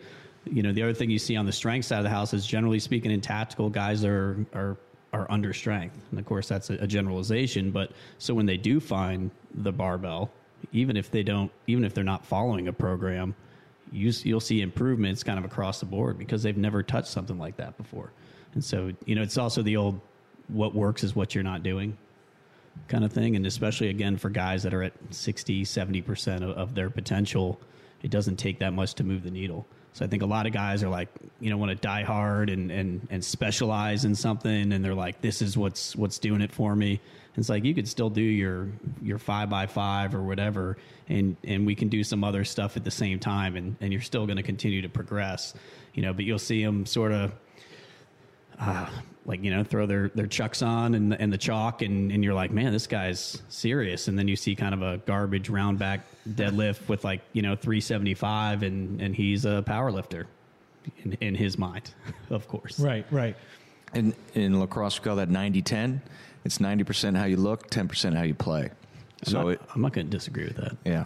[0.45, 2.45] You know, the other thing you see on the strength side of the house is
[2.45, 4.77] generally speaking in tactical, guys are are
[5.13, 5.95] are under strength.
[6.09, 10.31] And of course that's a, a generalization, but so when they do find the barbell,
[10.71, 13.35] even if they don't even if they're not following a program,
[13.91, 17.57] you, you'll see improvements kind of across the board because they've never touched something like
[17.57, 18.11] that before.
[18.53, 19.99] And so, you know, it's also the old
[20.47, 21.97] what works is what you're not doing
[22.87, 23.35] kind of thing.
[23.35, 27.59] And especially, again, for guys that are at 60, 70% of, of their potential,
[28.01, 29.65] it doesn't take that much to move the needle.
[29.93, 32.49] So I think a lot of guys are like, you know, want to die hard
[32.49, 34.71] and, and, and specialize in something.
[34.71, 37.01] And they're like, this is what's, what's doing it for me.
[37.35, 38.67] It's like you could still do your
[39.01, 40.77] your five by five or whatever,
[41.07, 44.01] and and we can do some other stuff at the same time, and, and you're
[44.01, 45.53] still going to continue to progress,
[45.93, 46.13] you know.
[46.13, 47.31] But you'll see them sort of
[48.59, 48.89] uh,
[49.25, 52.33] like you know throw their their chucks on and and the chalk and and you're
[52.33, 56.01] like man this guy's serious and then you see kind of a garbage round back
[56.29, 60.27] deadlift with like you know 375 and and he's a power lifter
[61.03, 61.93] in, in his mind
[62.29, 63.35] of course right, right.
[63.93, 66.01] and in lacrosse, we call that 90 10.
[66.43, 68.63] It's 90% how you look, 10% how you play.
[68.63, 71.03] I'm So, not, it, I'm not going to disagree with that yeah.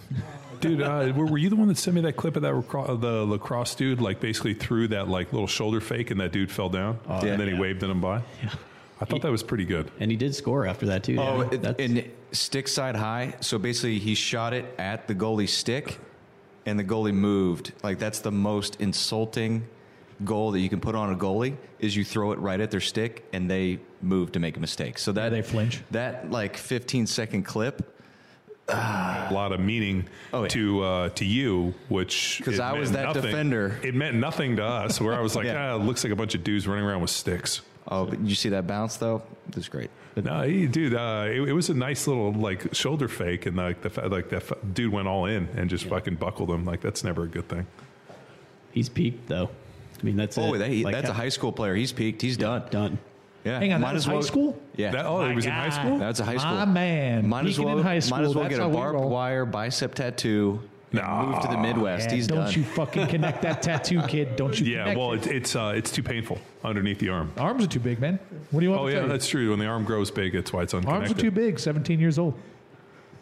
[0.61, 2.87] dude uh, were, were you the one that sent me that clip of that lacrosse,
[2.89, 6.49] of the lacrosse dude like basically threw that like little shoulder fake and that dude
[6.49, 7.59] fell down and then he yeah.
[7.59, 8.21] waved at him by
[9.01, 11.47] i thought that was pretty good and he did score after that too Oh, yeah.
[11.51, 13.35] it- That's- and stick side high.
[13.41, 15.99] So basically, he shot it at the goalie stick,
[16.65, 17.71] and the goalie moved.
[17.83, 19.67] Like that's the most insulting
[20.23, 22.79] goal that you can put on a goalie is you throw it right at their
[22.79, 24.97] stick and they move to make a mistake.
[24.97, 25.81] So that they flinch.
[25.91, 27.91] That like 15 second clip.
[28.67, 30.47] a lot of meaning Oh, yeah.
[30.49, 33.79] to uh, to you, which because I was meant that defender.
[33.83, 34.99] It meant nothing to us.
[34.99, 35.73] Where I was like, Yeah.
[35.73, 37.61] ah, it looks like a bunch of dudes running around with sticks.
[37.87, 39.21] Oh, but you see that bounce though?
[39.49, 39.91] It was great.
[40.15, 43.81] No, he, dude, uh, it, it was a nice little like shoulder fake, and like
[43.81, 46.65] the like that dude went all in and just fucking buckled him.
[46.65, 47.67] Like that's never a good thing.
[48.71, 49.49] He's peaked though.
[49.99, 50.59] I mean, that's Oh, it.
[50.59, 51.75] that, Like, that's a high school player.
[51.75, 52.21] He's peaked.
[52.21, 52.63] He's done.
[52.69, 52.97] done.
[53.43, 53.59] Yeah.
[53.59, 54.59] Hang on, that was as high school?
[54.75, 54.91] Yeah.
[54.91, 55.81] That, oh, My he was in high guy.
[55.83, 55.99] school.
[55.99, 56.51] That's a high school.
[56.55, 57.29] My man.
[57.29, 57.77] Might as well.
[57.77, 59.09] in high Might as well that's get a how we barbed roll.
[59.09, 60.61] wire bicep tattoo.
[60.91, 61.25] and Nah.
[61.27, 62.09] Move to the Midwest.
[62.09, 62.53] Yeah, He's don't done.
[62.53, 64.35] you fucking connect that tattoo, kid?
[64.35, 64.73] Don't you?
[64.75, 65.27] Yeah, well, it.
[65.27, 67.31] it, it's uh, it's too painful underneath the arm.
[67.37, 68.17] arms are too big, man.
[68.49, 68.81] What do you want?
[68.81, 69.11] Oh to yeah, tell you?
[69.11, 69.49] that's true.
[69.51, 71.09] When the arm grows big, that's why it's unconnected.
[71.09, 71.59] arms are too big.
[71.59, 72.33] Seventeen years old.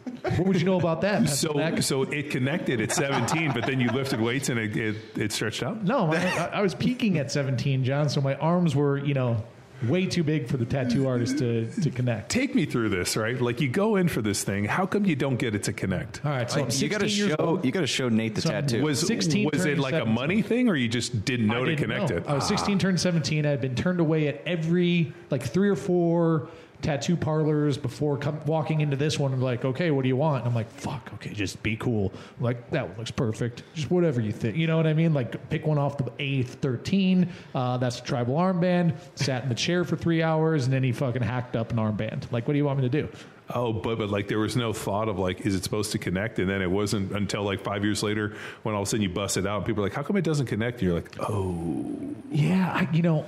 [0.04, 1.28] What would you know about that?
[1.34, 1.82] So, Matt?
[1.84, 5.62] so it connected at 17, but then you lifted weights and it, it, it stretched
[5.62, 5.82] out.
[5.84, 8.08] no, I, I was peaking at 17, John.
[8.08, 9.42] So my arms were, you know,
[9.88, 12.30] way too big for the tattoo artist to to connect.
[12.30, 13.38] Take me through this, right?
[13.38, 14.64] Like you go in for this thing.
[14.64, 16.24] How come you don't get it to connect?
[16.24, 17.36] All right, so I'm you 16 got to show.
[17.38, 17.64] old.
[17.64, 18.82] You got to show Nate the So tattoo.
[18.82, 21.60] Was 16 was it turning like a money thing, or you just didn't know I
[21.60, 22.16] to didn't connect know.
[22.18, 22.26] it?
[22.26, 23.44] I was 16, turned 17.
[23.44, 26.48] I had been turned away at every like three or four
[26.82, 29.32] tattoo parlors before come, walking into this one.
[29.32, 30.40] I'm like, okay, what do you want?
[30.44, 32.12] And I'm like, fuck, okay, just be cool.
[32.38, 33.62] I'm like that one looks perfect.
[33.74, 34.56] Just whatever you think.
[34.56, 35.14] You know what I mean?
[35.14, 37.28] Like pick one off the eighth 13.
[37.54, 38.96] Uh, that's a tribal armband.
[39.14, 42.30] Sat in the chair for three hours, and then he fucking hacked up an armband.
[42.32, 43.08] Like, what do you want me to do?
[43.50, 46.38] Oh, but but like there was no thought of like, is it supposed to connect?
[46.38, 49.10] And then it wasn't until like five years later when all of a sudden you
[49.10, 49.58] bust it out.
[49.58, 50.80] And people are like, how come it doesn't connect?
[50.80, 53.26] And you're like, oh, Yeah, I, you know,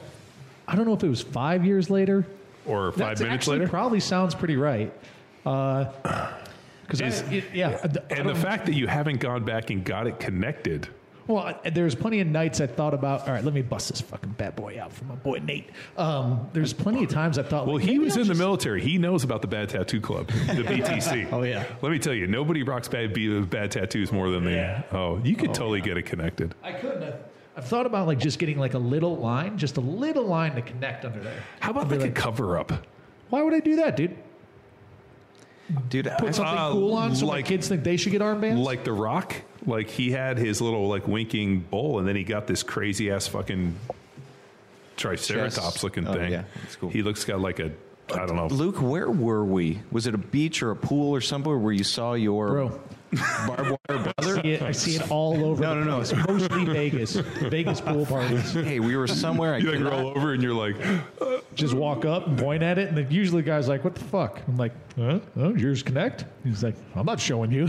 [0.66, 2.26] I don't know if it was five years later.
[2.66, 3.70] Or five That's minutes actually later.
[3.70, 4.92] probably sounds pretty right.
[5.44, 7.92] Because Is- yeah, I- I and
[8.28, 10.88] the don't- fact that you haven't gone back and got it connected.
[11.28, 13.26] Well, I- there's plenty of nights I thought about.
[13.26, 15.70] All right, let me bust this fucking bad boy out for my boy Nate.
[15.98, 17.66] Um, there's plenty of times I thought.
[17.66, 18.80] Well, like, he maybe was I'll in the just- military.
[18.80, 20.32] He knows about the Bad Tattoo Club, the
[20.68, 21.26] BTC.
[21.32, 21.64] Oh, yeah.
[21.82, 23.12] Let me tell you, nobody rocks bad
[23.50, 24.82] bad tattoos more than Yeah.
[24.90, 24.96] the.
[24.96, 26.54] Oh, you could totally get it connected.
[26.62, 27.02] I couldn't.
[27.02, 27.14] Have,
[27.56, 30.62] I've thought about like just getting like a little line, just a little line to
[30.62, 31.42] connect under there.
[31.60, 32.70] How about like, like, a cover up?
[33.30, 34.16] Why would I do that, dude?
[35.88, 38.62] Dude, Put something Uh, cool on so like- my kids think they should get armbands.
[38.62, 39.34] Like The Rock,
[39.66, 43.26] like he had his little like winking bowl, and then he got this crazy ass
[43.26, 43.74] fucking
[44.96, 45.82] triceratops Chest.
[45.82, 46.32] looking Oh, thing.
[46.32, 46.90] yeah, that's cool.
[46.90, 47.72] He looks got like a
[48.14, 48.46] I don't know.
[48.46, 49.80] Luke, where were we?
[49.90, 52.80] Was it a beach or a pool or somewhere where you saw your Bro,
[53.46, 54.42] barbed wire I brother?
[54.42, 55.62] see, it, I see it all over.
[55.62, 56.00] No, the no, no.
[56.00, 58.52] It's Mostly Vegas, Vegas pool parties.
[58.52, 59.54] Hey, we were somewhere.
[59.54, 60.76] I You like cannot- roll over and you're like,
[61.54, 64.04] just walk up and point at it, and then usually the guy's like, "What the
[64.04, 65.20] fuck?" I'm like, "Huh?
[65.36, 67.68] Oh, yours connect?" He's like, "I'm not showing you."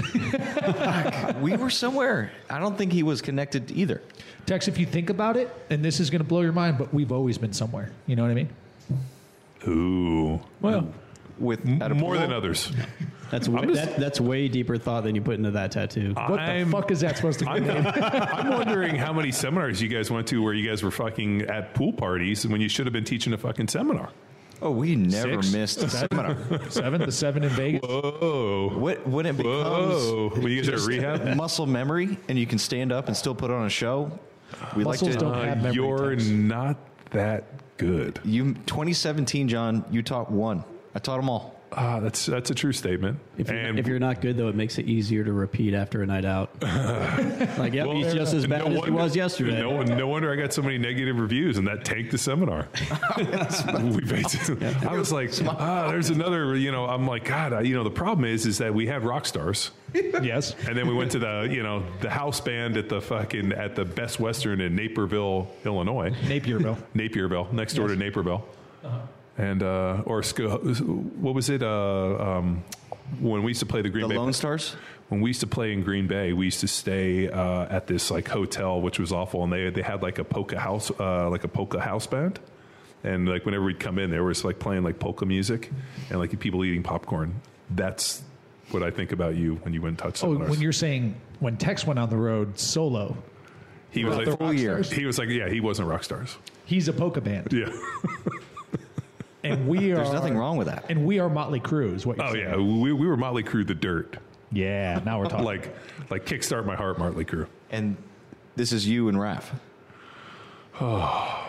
[1.42, 2.32] we were somewhere.
[2.50, 4.02] I don't think he was connected either.
[4.46, 6.94] Tex, if you think about it, and this is going to blow your mind, but
[6.94, 7.92] we've always been somewhere.
[8.08, 8.50] You know what I mean?
[9.68, 10.88] ooh, Well,
[11.40, 12.72] With at a more than others.
[13.30, 16.14] That's way, just- that, that's way deeper thought than you put into that tattoo.
[16.14, 17.86] what I'm- the fuck is that supposed to I'm, mean?
[17.86, 21.74] I'm wondering how many seminars you guys went to where you guys were fucking at
[21.74, 24.10] pool parties when you should have been teaching a fucking seminar.
[24.62, 25.54] Oh, we never Six?
[25.54, 26.36] missed a seminar.
[26.72, 27.82] Seven, the seven in Vegas.
[27.84, 28.72] Whoa.
[28.76, 29.56] What when it becomes
[30.04, 30.30] Whoa.
[30.34, 31.36] When you guys are at rehab?
[31.38, 34.18] muscle memory and you can stand up and still put on a show.
[34.76, 35.26] We Muscles like to.
[35.26, 36.26] don't have memory you're Tex.
[36.28, 36.78] not
[37.12, 38.20] that good.
[38.24, 39.86] You 2017, John.
[39.92, 40.64] You taught one.
[40.98, 41.54] I taught them all.
[41.74, 43.20] Ah, that's that's a true statement.
[43.38, 46.02] If you're, and if you're not good, though, it makes it easier to repeat after
[46.02, 46.50] a night out.
[47.60, 49.62] like, yep, he's just as bad as he was yesterday.
[49.62, 52.68] No, no wonder I got so many negative reviews, and that tanked the seminar.
[53.18, 56.56] we basically, I was like, ah, there's another.
[56.56, 59.04] You know, I'm like, God, I, you know, the problem is, is that we had
[59.04, 60.56] rock stars, Yes.
[60.68, 63.76] and then we went to the, you know, the house band at the fucking at
[63.76, 66.82] the Best Western in Naperville, Illinois, Napierville.
[66.96, 68.44] Naperville, next door to Naperville,
[69.38, 71.64] and uh, or Sco- what was it?
[71.64, 71.68] Uh,
[72.20, 72.64] um,
[73.20, 74.76] when we used to play the Green The Bay Lone Stars.
[75.10, 78.12] when we used to play in Green Bay, we used to stay uh, at this
[78.12, 81.44] like hotel, which was awful, and they they had like a polka house, uh, like
[81.44, 82.40] a polka house band,
[83.04, 85.72] and like whenever we'd come in, there was like playing like polka music,
[86.10, 87.42] and like people eating popcorn.
[87.70, 88.22] That's
[88.72, 91.56] what I think about you when you went and touch Oh, when you're saying when
[91.56, 93.16] Tex went on the road solo,
[93.92, 94.92] he was the like rock stars?
[94.92, 96.36] He was like, yeah, he wasn't rock stars.
[96.66, 97.72] he's a polka band, Yeah.
[99.52, 99.96] and we are.
[99.96, 100.86] There's nothing wrong with that.
[100.90, 101.96] And we are Motley Crue.
[101.96, 102.18] Is what?
[102.18, 102.50] You're Oh saying.
[102.50, 104.18] yeah, we, we were Motley Crue, the Dirt,
[104.52, 105.02] Yeah.
[105.06, 105.46] Now we're talking.
[105.46, 105.76] like
[106.10, 107.48] like kickstart my heart, Motley Crue.
[107.72, 107.98] And
[108.56, 109.44] this is you and Raph.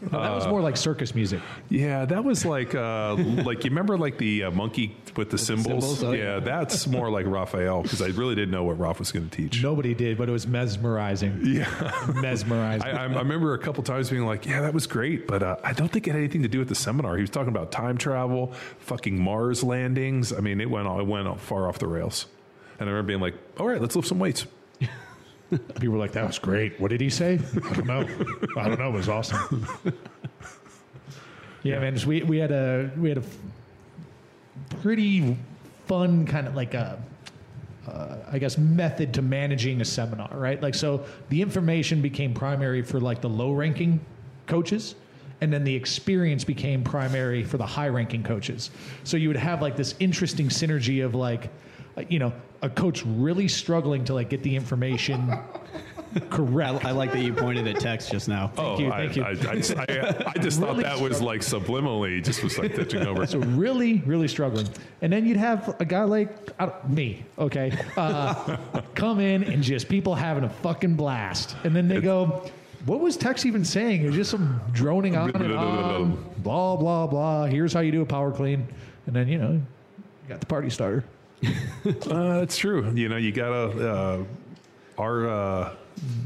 [0.00, 1.40] Well, that was more like circus music.
[1.68, 5.84] Yeah, that was like uh, like you remember like the uh, monkey with the cymbals.
[5.84, 6.40] cymbals, oh, yeah, yeah.
[6.40, 9.62] that's more like Raphael because I really didn't know what Raph was going to teach.
[9.62, 11.40] Nobody did, but it was mesmerizing.
[11.44, 11.68] Yeah.
[12.14, 12.86] Mesmerizing.
[12.86, 15.56] I, I I remember a couple times being like, "Yeah, that was great," but uh,
[15.64, 17.16] I don't think it had anything to do with the seminar.
[17.16, 20.32] He was talking about time travel, fucking Mars landings.
[20.32, 22.26] I mean, it went it went far off the rails.
[22.80, 24.46] And I remember being like, "All right, let's lift some weights."
[25.50, 27.38] People were like, "That was great." What did he say?
[27.70, 28.06] I don't know.
[28.56, 28.88] I don't know.
[28.88, 29.66] It was awesome.
[31.62, 31.94] yeah, man.
[31.94, 33.22] just- We we had a we had a
[34.80, 35.36] pretty
[35.86, 37.02] fun kind of like a.
[37.86, 40.60] Uh, I guess method to managing a seminar, right?
[40.62, 43.98] Like, so the information became primary for like the low ranking
[44.46, 44.94] coaches,
[45.40, 48.70] and then the experience became primary for the high ranking coaches.
[49.04, 51.48] So you would have like this interesting synergy of like,
[52.08, 52.32] you know,
[52.62, 56.84] a coach really struggling to like get the information I, correct.
[56.84, 58.50] I like that you pointed at Tex just now.
[58.56, 59.22] oh, you, I, thank you.
[59.22, 63.06] I, I, I, I just thought Really that was like subliminally just was like touching
[63.06, 63.26] over.
[63.26, 64.66] So really, really struggling.
[65.02, 68.56] And then you'd have a guy like I don't- me, okay, uh,
[68.94, 71.56] come in and just people having a fucking blast.
[71.64, 72.50] And then they go,
[72.86, 74.02] what was Tex even saying?
[74.02, 77.46] It was just some droning on and on, blah, blah, blah.
[77.46, 78.66] Here's how you do a power clean.
[79.06, 79.62] And then, you know, you
[80.28, 81.04] got the party starter.
[81.88, 82.92] Uh, that's true.
[82.94, 83.90] You know, you gotta.
[83.90, 84.24] Uh,
[84.98, 85.74] our uh,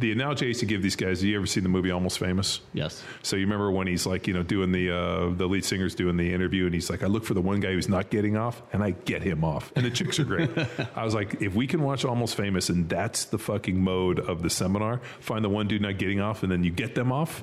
[0.01, 1.21] the analogy I used to give these guys.
[1.21, 2.61] Have you ever seen the movie Almost Famous?
[2.73, 3.03] Yes.
[3.23, 6.17] So you remember when he's like, you know, doing the uh, the lead singer's doing
[6.17, 8.63] the interview, and he's like, I look for the one guy who's not getting off,
[8.73, 10.51] and I get him off, and the chicks are great.
[10.97, 14.43] I was like, if we can watch Almost Famous, and that's the fucking mode of
[14.43, 17.43] the seminar, find the one dude not getting off, and then you get them off.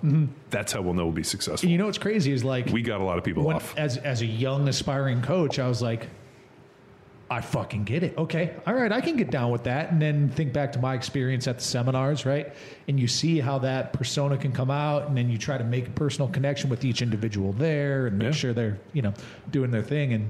[0.49, 1.65] That's how we'll know we'll be successful.
[1.65, 3.77] And you know what's crazy is like we got a lot of people when, off.
[3.77, 6.07] as as a young aspiring coach, I was like,
[7.31, 8.17] I fucking get it.
[8.17, 9.91] Okay, all right, I can get down with that.
[9.91, 12.51] And then think back to my experience at the seminars, right?
[12.87, 15.87] And you see how that persona can come out, and then you try to make
[15.87, 18.31] a personal connection with each individual there, and make Yeah.
[18.31, 19.13] sure they're you know
[19.51, 20.13] doing their thing.
[20.13, 20.29] And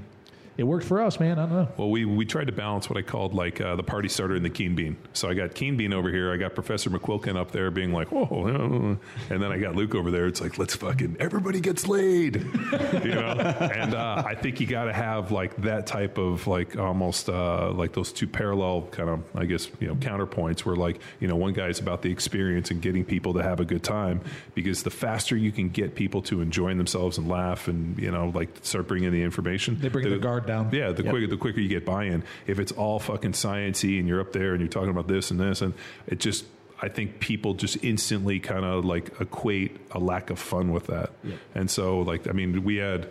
[0.60, 1.38] it worked for us, man.
[1.38, 1.68] I don't know.
[1.78, 4.44] Well, we, we tried to balance what I called like uh, the party starter and
[4.44, 4.98] the keen bean.
[5.14, 6.30] So I got keen bean over here.
[6.30, 8.24] I got Professor McQuilkin up there being like, whoa.
[8.24, 10.26] uh," And then I got Luke over there.
[10.26, 12.36] It's like, let's fucking, everybody gets laid.
[12.92, 13.30] you know?
[13.30, 17.70] And uh, I think you got to have like that type of like almost uh,
[17.70, 21.36] like those two parallel kind of, I guess, you know, counterpoints where like, you know,
[21.36, 24.20] one guy's about the experience and getting people to have a good time
[24.54, 28.30] because the faster you can get people to enjoy themselves and laugh and, you know,
[28.34, 29.78] like start bringing the information.
[29.80, 30.70] They bring the, their guard down.
[30.72, 31.10] Yeah, the Yep.
[31.12, 32.22] quicker the quicker you get buy-in.
[32.46, 35.38] If it's all fucking sciency and you're up there and you're talking about this and
[35.38, 35.72] this and
[36.06, 36.44] it just
[36.82, 41.10] I think people just instantly kind of like equate a lack of fun with that.
[41.54, 43.08] And so like I mean we had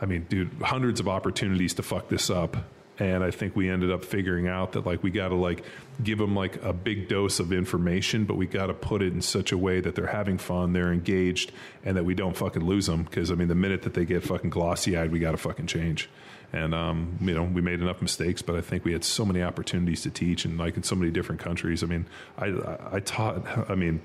[0.00, 2.56] I mean dude hundreds of opportunities to fuck this up
[2.98, 5.64] and I think we ended up figuring out that like we got to like
[6.02, 9.22] give them like a big dose of information, but we got to put it in
[9.22, 11.50] such a way that they're having fun, they're engaged,
[11.82, 13.04] and that we don't fucking lose them.
[13.04, 15.66] Because I mean, the minute that they get fucking glossy eyed, we got to fucking
[15.66, 16.10] change.
[16.52, 19.42] And um, you know, we made enough mistakes, but I think we had so many
[19.42, 21.82] opportunities to teach, and like in so many different countries.
[21.82, 22.06] I mean,
[22.38, 22.46] I
[22.92, 23.70] I, taught.
[23.70, 24.00] I mean.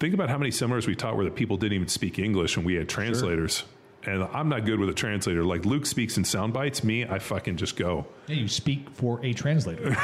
[0.00, 2.64] Think about how many seminars we taught where the people didn't even speak English and
[2.64, 3.64] we had translators.
[4.02, 5.44] And I'm not good with a translator.
[5.44, 6.82] Like Luke speaks in sound bites.
[6.82, 8.06] Me, I fucking just go.
[8.26, 9.94] Yeah, you speak for a translator.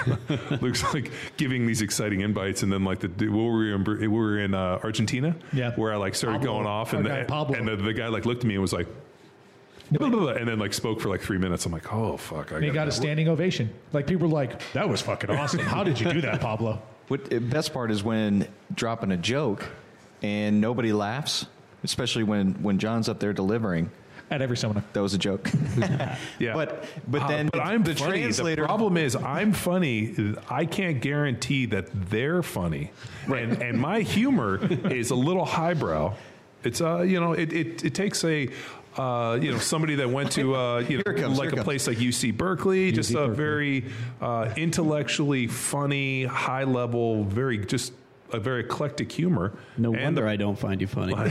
[0.62, 4.38] Luke's like giving these exciting invites, and then like the we were in, we were
[4.38, 5.72] in uh, Argentina, Yeah.
[5.72, 6.54] where I like started Pablo.
[6.54, 8.86] going off, and the, and the, the guy like looked at me and was like,
[9.98, 11.66] blah, blah, blah, and then like spoke for like three minutes.
[11.66, 13.72] I'm like, oh fuck, I And he got a standing ovation.
[13.92, 15.60] Like people were like, "That was fucking awesome.
[15.60, 19.66] How did you do that, Pablo?" What the best part is when dropping a joke
[20.22, 21.46] and nobody laughs,
[21.84, 23.90] especially when when John's up there delivering.
[24.30, 24.82] At every seminar.
[24.94, 25.50] That was a joke.
[26.38, 28.20] Yeah, But- but Uh, then but I'm the funny.
[28.20, 30.34] translator- The problem is I'm funny.
[30.48, 32.92] I can't guarantee that they're funny,
[33.26, 34.58] and and my humor
[34.90, 36.14] is a little highbrow.
[36.64, 38.48] It's uh you know it it, it takes a.
[38.96, 41.64] Uh, you know, somebody that went to uh, you know, comes, like a comes.
[41.64, 43.34] place like UC Berkeley, just a Berkeley.
[43.34, 43.84] very
[44.20, 47.94] uh, intellectually funny, high level, very just
[48.32, 49.52] a very eclectic humor.
[49.76, 51.12] No And wonder the- I don't find you funny.
[51.14, 51.22] no,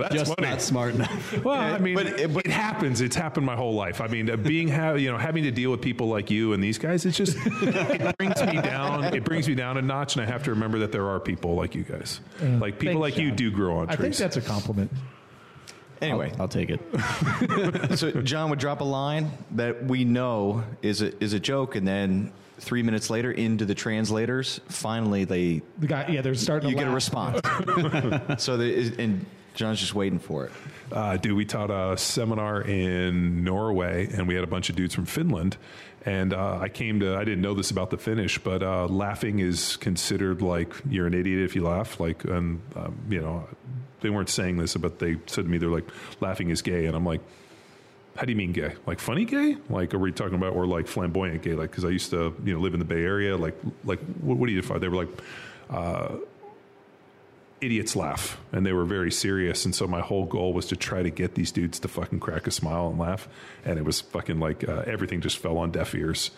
[0.00, 0.48] that's Just funny.
[0.48, 1.44] not smart enough.
[1.44, 3.00] Well, I mean, but but it- it, happens.
[3.00, 4.00] It's happened my whole life.
[4.00, 6.62] I mean, uh, being ha- you know having to deal with people like you and
[6.62, 9.04] these guys, it's just it brings me down.
[9.14, 11.54] It brings me down a notch, and I have to remember that there are people
[11.54, 13.98] like you guys, like people thanks, like you, do grow on trees.
[13.98, 14.18] I think trees.
[14.18, 14.90] that's a compliment.
[16.10, 17.98] Anyway, I'll take it.
[17.98, 21.86] so John would drop a line that we know is a, is a joke, and
[21.86, 26.70] then three minutes later, into the translators, finally they The guy, yeah, they're starting.
[26.70, 27.40] you to get a response.
[28.42, 30.52] so the, and John's just waiting for it.
[30.92, 34.94] Uh, dude, we taught a seminar in Norway, and we had a bunch of dudes
[34.94, 35.56] from Finland.
[36.06, 39.38] And uh, I came to, I didn't know this about the Finnish, but uh, laughing
[39.38, 41.98] is considered like you're an idiot if you laugh.
[41.98, 43.48] Like, and, um, you know,
[44.04, 45.88] they weren't saying this, but they said to me, they're like,
[46.20, 46.84] laughing is gay.
[46.84, 47.22] And I'm like,
[48.14, 48.74] how do you mean gay?
[48.86, 49.56] Like funny gay?
[49.70, 51.54] Like, are we talking about, or like flamboyant gay?
[51.54, 53.36] Like, because I used to, you know, live in the Bay Area.
[53.36, 54.80] Like, like what, what do you define?
[54.80, 55.08] They were like,
[55.70, 56.16] uh,
[57.62, 61.02] idiots laugh and they were very serious and so my whole goal was to try
[61.02, 63.26] to get these dudes to fucking crack a smile and laugh
[63.64, 66.30] and it was fucking like uh, everything just fell on deaf ears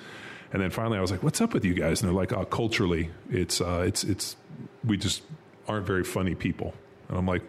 [0.53, 2.45] and then finally i was like what's up with you guys and they're like oh,
[2.45, 4.37] culturally it's uh, it's it's
[4.85, 5.23] we just
[5.67, 6.75] aren't very funny people
[7.09, 7.43] and i'm like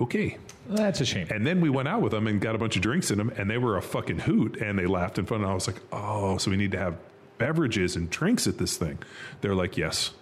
[0.00, 0.38] okay
[0.68, 1.26] That's a shame.
[1.30, 3.30] and then we went out with them and got a bunch of drinks in them,
[3.36, 5.42] and they were a fucking hoot, and they laughed in front.
[5.42, 6.96] And I was like, oh, so we need to have
[7.38, 8.98] beverages and drinks at this thing.
[9.40, 10.12] They're like, yes.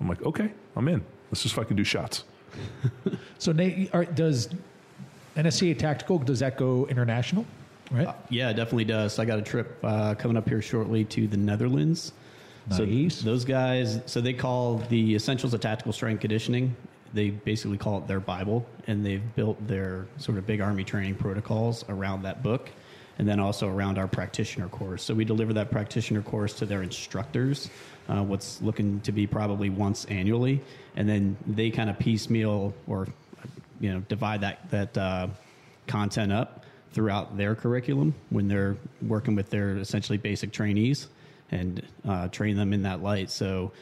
[0.00, 1.04] I'm like, okay, I'm in.
[1.30, 2.24] Let's just fucking do shots.
[3.38, 4.48] So Nate, are, does
[5.36, 7.46] NSCA Tactical does that go international?
[7.90, 8.08] Right.
[8.30, 9.18] Yeah, it definitely does.
[9.18, 12.12] I got a trip uh, coming up here shortly to the Netherlands.
[12.68, 13.14] Nice.
[13.14, 16.76] So those guys, so they call the Essentials of Tactical Strength Conditioning.
[17.12, 21.16] They basically call it their Bible, and they've built their sort of big Army training
[21.16, 22.70] protocols around that book,
[23.18, 25.02] and then also around our practitioner course.
[25.02, 27.70] So we deliver that practitioner course to their instructors,
[28.08, 30.62] uh, what's looking to be probably once annually,
[30.96, 33.08] and then they kind of piecemeal or
[33.80, 35.28] you know divide that that uh,
[35.86, 41.08] content up throughout their curriculum when they're working with their essentially basic trainees
[41.50, 43.30] and uh, train them in that light.
[43.30, 43.72] So,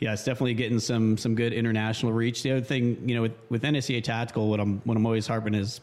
[0.00, 2.42] yeah, it's definitely getting some some good international reach.
[2.42, 5.54] The other thing, you know, with, with NSCA Tactical, what I'm what I'm always harping
[5.54, 5.82] is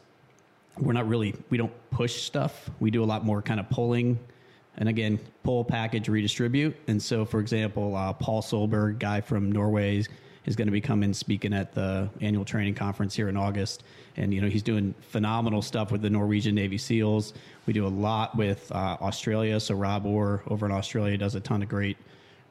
[0.80, 2.70] we're not really we don't push stuff.
[2.80, 4.20] We do a lot more kind of pulling.
[4.80, 6.76] And again, pull, package, redistribute.
[6.88, 10.04] And so, for example, uh, Paul Solberg, guy from Norway,
[10.46, 13.84] is going to be coming speaking at the annual training conference here in August.
[14.18, 17.34] And, you know, he's doing phenomenal stuff with the Norwegian Navy SEALs.
[17.66, 19.60] We do a lot with uh, Australia.
[19.60, 21.98] So, Rob Orr over in Australia does a ton of great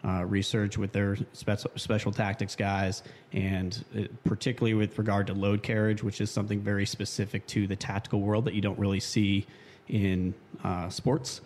[0.07, 3.03] uh, research with their special, special tactics guys,
[3.33, 7.77] and it, particularly with regard to load carriage, which is something very specific to the
[7.77, 9.47] tactical world that you don't really see
[9.89, 11.41] in uh, sports.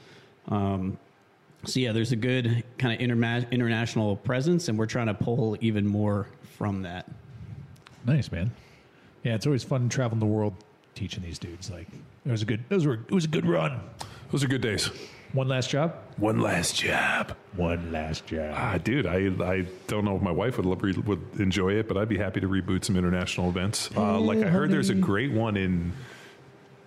[0.48, 0.98] Um,
[1.64, 5.56] so yeah, there's a good kind of interma- international presence, and we're trying to pull
[5.60, 7.06] even more from that.
[8.06, 8.50] Nice man.
[9.22, 10.54] Yeah, it's always fun traveling the world
[10.94, 11.70] teaching these dudes.
[11.70, 11.86] Like
[12.24, 12.64] it was a good.
[12.68, 12.94] Those were.
[12.94, 13.80] It was a good run.
[14.30, 14.90] Those are good days.
[15.32, 15.94] One last job.
[16.16, 17.36] One last job.
[17.54, 18.52] One last job.
[18.56, 21.96] Ah, dude, I I don't know if my wife would love, would enjoy it, but
[21.96, 23.90] I'd be happy to reboot some international events.
[23.96, 25.92] Uh, like I heard, there's a great one in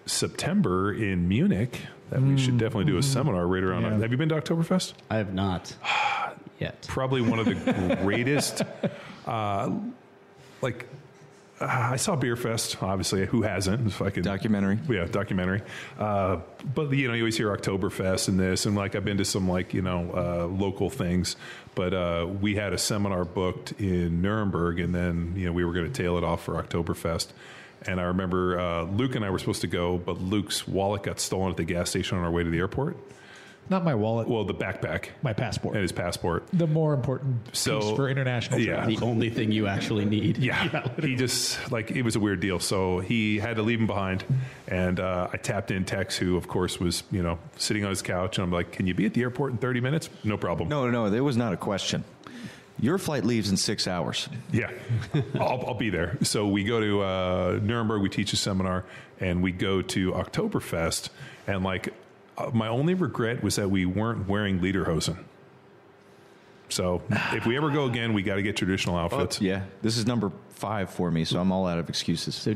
[0.05, 1.79] September in Munich
[2.09, 3.83] that we should definitely do a seminar right around.
[3.83, 3.97] Yeah.
[3.99, 4.93] Have you been to Oktoberfest?
[5.09, 5.73] I have not
[6.59, 6.85] yet.
[6.87, 8.61] Probably one of the greatest.
[9.25, 9.71] Uh,
[10.61, 10.85] like
[11.63, 13.25] uh, I saw Beer Fest, obviously.
[13.25, 13.87] Who hasn't?
[13.87, 14.79] If I can Documentary.
[14.89, 15.61] yeah, documentary.
[15.97, 16.37] Uh,
[16.75, 19.47] but you know, you always hear Oktoberfest and this, and like I've been to some
[19.49, 21.35] like you know uh, local things.
[21.75, 25.73] But uh, we had a seminar booked in Nuremberg, and then you know we were
[25.73, 27.27] going to tail it off for Oktoberfest.
[27.85, 31.19] And I remember uh, Luke and I were supposed to go, but Luke's wallet got
[31.19, 32.97] stolen at the gas station on our way to the airport.
[33.69, 34.27] Not my wallet.
[34.27, 35.75] Well, the backpack my passport.
[35.75, 36.43] and his passport.
[36.51, 38.75] the more important So- piece for international yeah.
[38.75, 38.95] travel.
[38.95, 40.37] The only thing you actually need.
[40.37, 42.59] Yeah, he just like it was a weird deal.
[42.59, 44.25] So he had to leave him behind,
[44.67, 48.01] and uh, I tapped in Tex, who of course was you know sitting on his
[48.01, 50.67] couch, and I'm like, "Can you be at the airport in 30 minutes?" No problem.
[50.69, 52.03] No, no, no, there was not a question.
[52.79, 54.27] Your flight leaves in six hours.
[54.51, 54.71] Yeah,
[55.39, 56.17] I'll, I'll be there.
[56.23, 58.83] So we go to uh, Nuremberg, we teach a seminar,
[59.19, 61.09] and we go to Oktoberfest.
[61.45, 61.93] And like,
[62.37, 65.17] uh, my only regret was that we weren't wearing lederhosen.
[66.69, 69.41] So if we ever go again, we got to get traditional outfits.
[69.41, 72.35] Yeah, this is number five for me, so I'm all out of excuses.
[72.35, 72.55] So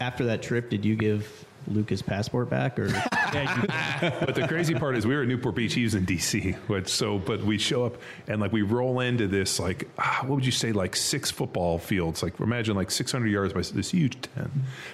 [0.00, 2.88] after that trip, did you give Luke his passport back, or
[4.02, 5.74] But the crazy part is we were at Newport Beach.
[5.74, 6.56] He was in DC.
[6.68, 10.36] But so, but we show up and like we roll into this like ah, what
[10.36, 12.22] would you say like six football fields?
[12.22, 14.50] Like imagine like 600 yards by this huge tent.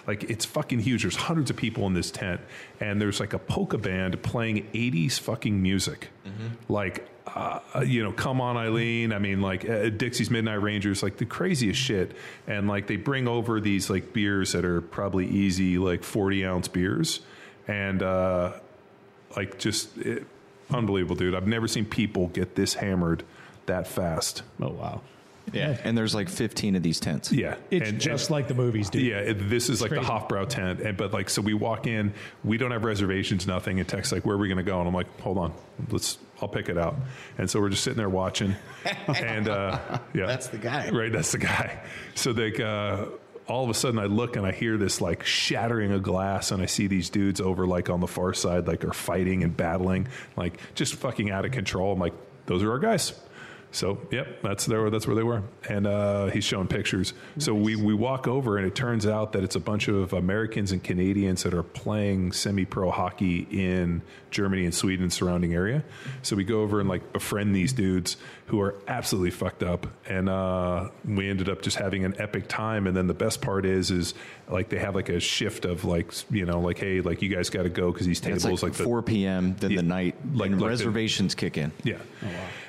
[0.07, 1.03] Like it's fucking huge.
[1.03, 2.41] There's hundreds of people in this tent,
[2.81, 6.09] and there's like a polka band playing 80s fucking music.
[6.69, 9.13] Like uh, you know, come on, Eileen.
[9.13, 12.13] I mean, like uh, Dexys Midnight Runners, like the craziest shit.
[12.47, 16.69] And like they bring over these like beers that are probably easy, like 40 ounce
[16.69, 17.21] beers.
[17.69, 18.55] And uh,
[19.37, 20.27] like just it,
[20.71, 21.35] unbelievable, dude.
[21.35, 23.23] I've never seen people get this hammered
[23.67, 24.43] that fast.
[24.61, 25.03] oh wow,
[25.53, 27.31] Yeah, and there's like 15 of these tents.
[27.31, 27.57] Yeah.
[27.71, 29.03] It's And- just and- like the movies, dude.
[29.03, 30.05] Yeah, it, this is like crazy.
[30.07, 33.79] the Hofbrau tent, and but like so we walk in, we don't have reservations, nothing.
[33.81, 35.53] And Tex's like, "Where are we going to go?" And I'm like, "Hold on,
[35.91, 36.97] let's, I'll pick it out."
[37.37, 38.57] And so we're just sitting there watching,
[39.15, 40.89] and uh, yeah, That's the guy.
[40.91, 41.13] right?
[41.13, 41.83] That's the guy.
[42.15, 43.07] So they, uh,
[43.49, 46.63] all of a sudden I look and I hear this like shattering of glass and
[46.63, 50.09] I see these dudes over like on the far side like are fighting and battling
[50.37, 51.93] like just fucking out of control.
[51.93, 52.15] I'm like,
[52.47, 53.19] those are our guys.
[53.71, 54.89] So yep, that's there.
[54.91, 57.13] That's where they were, and uh, he's showing pictures.
[57.39, 60.73] So we we walk over, and it turns out that it's a bunch of Americans
[60.73, 64.01] and Canadians that are playing semi-pro hockey in
[64.31, 65.85] Germany and Sweden and surrounding area.
[66.23, 68.17] So we go over and like befriend these dudes
[68.47, 72.87] who are absolutely fucked up, and uh, we ended up just having an epic time.
[72.87, 74.15] And then the best part is, is
[74.49, 77.51] like they have like a shift of like you know like hey like you guys
[77.51, 79.57] got to go because these It's tables like, like, the, 4 p.m.
[79.59, 81.71] Then Yeah, the night, like- like, like the- reservations kick in.
[81.85, 81.99] Yeah.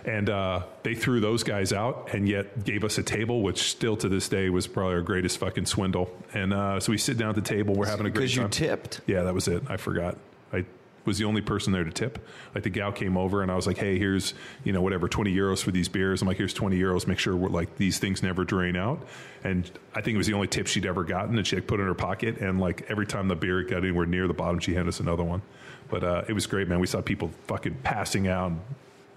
[0.10, 3.95] And uh, they threw those guys out and yet gave us a table, which still
[3.97, 6.10] to this day was probably our greatest fucking swindle.
[6.34, 8.60] And uh, so we sit down at the table, we're having a great time Because
[8.60, 8.80] you time.
[8.80, 9.01] tipped.
[9.05, 9.62] Yeah, that was it.
[9.70, 10.18] I forgot.
[10.51, 10.66] I
[11.05, 12.26] was the only person there to tip.
[12.55, 14.34] Like the gal came over and I was like, hey, here's,
[14.64, 16.24] you know, whatever, 20 euros for these beers.
[16.24, 17.05] I'm like, here's 20 euros.
[17.05, 19.05] Make sure we're like these things never drain out.
[19.43, 21.86] And I think it was the only tip she'd ever gotten and she put in
[21.86, 22.38] her pocket.
[22.39, 25.24] And like every time the beer got anywhere near the bottom, she handed us another
[25.24, 25.43] one.
[25.88, 26.80] But uh, it was great, man.
[26.80, 28.53] We saw people fucking passing out.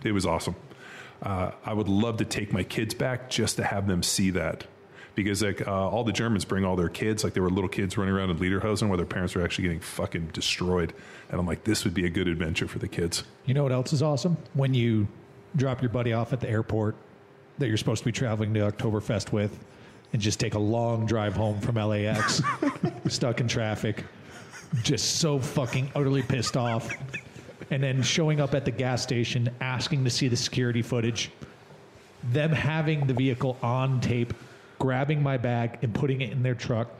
[0.05, 0.55] It was awesome.
[1.23, 4.65] Uh, I would love to take my kids back just to have them see that.
[5.15, 7.99] Because like uh, all the Germans bring all their kids, like there were little kids
[7.99, 10.95] running around in Lederhosen where their parents were actually getting fucking destroyed,
[11.31, 13.23] and I'm like, this would be a good adventure for the kids.
[13.45, 14.39] You know what else is awesome?
[14.55, 15.07] When you
[15.55, 16.97] drop your buddy off at the airport
[17.59, 19.59] that you're supposed to be traveling to Oktoberfest with
[20.15, 22.41] and just take a long drive home from LAX,
[23.09, 24.05] stuck in traffic,
[24.83, 26.91] just so fucking utterly pissed off.
[27.73, 31.31] And then showing up at the gas station asking to see the security footage,
[32.23, 34.35] them having the vehicle on tape,
[34.79, 36.91] grabbing my bag and putting it in their truck,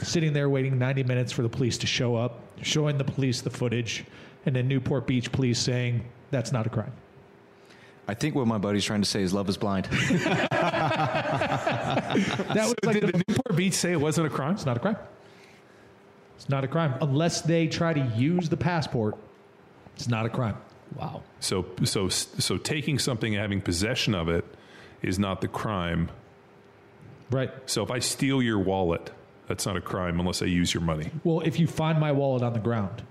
[0.00, 3.50] sitting there waiting 90 minutes for the police to show up, showing the police the
[3.50, 4.02] footage,
[4.46, 6.92] and then Newport Beach police saying that's not a crime.
[8.08, 9.88] I think what my buddy's trying to say is love is blind.
[12.48, 14.54] That was like Did the, the Newport Beach say it wasn't a crime?
[14.54, 14.96] it's not a crime.
[16.36, 19.18] It's not a crime unless they try to use the passport.
[19.98, 20.56] It's not a crime.
[20.94, 21.24] Wow.
[21.40, 24.44] So, so, so taking something and having possession of it
[25.02, 26.08] is not the crime.
[27.32, 27.50] Right.
[27.66, 29.10] So if I steal your wallet,
[29.48, 31.10] that's not a crime unless I use your money.
[31.24, 33.02] Well, if you find my wallet on the ground,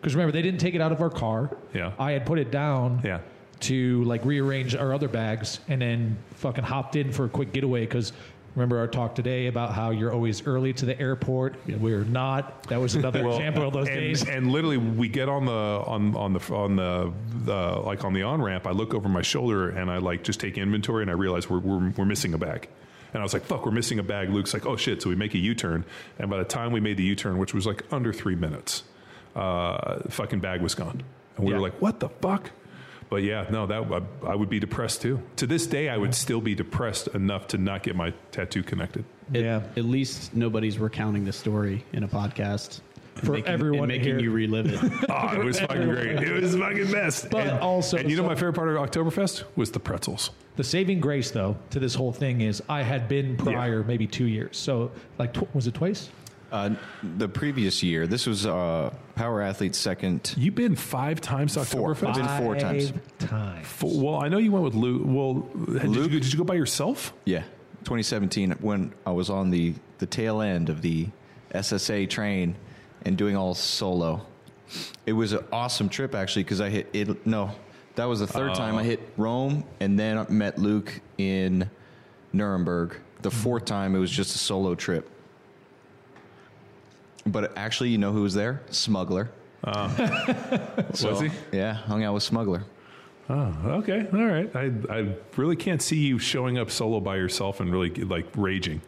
[0.00, 1.54] because remember they didn't take it out of our car.
[1.74, 1.92] Yeah.
[1.98, 3.00] I had put it down.
[3.04, 3.18] Yeah.
[3.60, 7.80] To like rearrange our other bags, and then fucking hopped in for a quick getaway
[7.80, 8.12] because.
[8.54, 11.56] Remember our talk today about how you're always early to the airport.
[11.66, 12.62] We're not.
[12.64, 14.28] That was another example of those and, days.
[14.28, 17.12] and literally, we get on the on on the on the,
[17.44, 18.66] the like on the on ramp.
[18.68, 21.58] I look over my shoulder and I like just take inventory, and I realize we're
[21.58, 22.68] we're, we're missing a bag.
[23.12, 25.16] And I was like, "Fuck, we're missing a bag." Luke's like, "Oh shit!" So we
[25.16, 25.84] make a U turn,
[26.20, 28.84] and by the time we made the U turn, which was like under three minutes,
[29.34, 31.02] uh, fucking bag was gone,
[31.36, 31.56] and we Yeah.
[31.58, 32.52] were like, "What the fuck?"
[33.10, 33.82] But yeah, no, that
[34.26, 35.20] I, I would be depressed too.
[35.36, 39.04] To this day, I would still be depressed enough to not get my tattoo connected.
[39.34, 39.62] At- Yeah.
[39.76, 42.80] At least nobody's recounting the story in a podcast.
[43.16, 44.18] For making, everyone and making hear.
[44.18, 44.92] you relive it.
[45.08, 46.16] Oh, it was fucking great.
[46.20, 47.30] It was fucking best.
[47.30, 50.30] But and, also- and you know my favorite part of Oktoberfest was the pretzels.
[50.56, 54.26] The saving grace, though, to this whole thing is I had been prior maybe two
[54.26, 54.56] years.
[54.56, 56.10] So, like, tw- was it twice?
[56.54, 56.70] Uh,
[57.16, 60.32] the previous year, this was uh, Power Athlete's second.
[60.36, 61.96] You've been five times to Four.
[61.96, 62.06] Oktoberfest.
[62.10, 62.90] I've been four times.
[62.90, 63.60] Five times.
[63.66, 65.02] F- Well, I know you went with Luke.
[65.04, 66.10] Well, did, you, Luke?
[66.12, 67.12] did you go by yourself?
[67.24, 67.40] Yeah,
[67.82, 71.08] 2017 when I was on the the tail end of the
[71.52, 72.54] SSA train
[73.04, 74.24] and doing all solo.
[75.06, 77.26] It was an awesome trip actually because I hit it.
[77.26, 77.50] No,
[77.96, 81.68] that was the third time I hit Rome and then I met Luke in
[82.32, 82.96] Nuremberg.
[83.22, 85.10] The fourth time it was just a solo trip.
[87.26, 88.62] But actually, you know who was there?
[88.70, 89.30] Smuggler.
[89.66, 89.88] Oh.
[90.92, 91.30] So, Was he?
[91.52, 92.64] Yeah, hung out with Smuggler.
[93.30, 94.54] Oh, okay, all right.
[94.54, 98.82] I I really can't see you showing up solo by yourself and really like raging.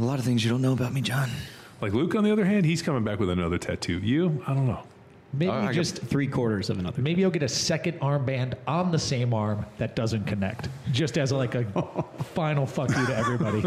[0.00, 1.30] A lot of things you don't know about me, John.
[1.80, 3.98] Like Luke, on the other hand, he's coming back with another tattoo.
[3.98, 4.82] You, I don't know.
[5.34, 7.00] Maybe I got- just Three quarters of another.
[7.00, 11.32] maybe you'll get a second armband on the same arm that doesn't connect, just as
[11.32, 11.64] like a
[12.34, 13.62] final fuck you to everybody.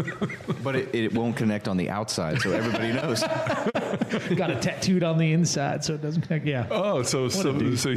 [0.62, 3.20] But it, it won't connect on the outside, so everybody knows.
[4.36, 6.46] Got it tattooed on the inside, so it doesn't connect.
[6.46, 6.66] Yeah.
[6.70, 7.78] Oh, so a so dude.
[7.78, 7.94] so,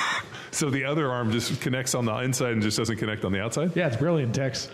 [0.50, 3.40] so the other arm just connects on the inside and just doesn't connect on the
[3.40, 3.70] outside.
[3.76, 4.68] Yeah, it's brilliant, Tex.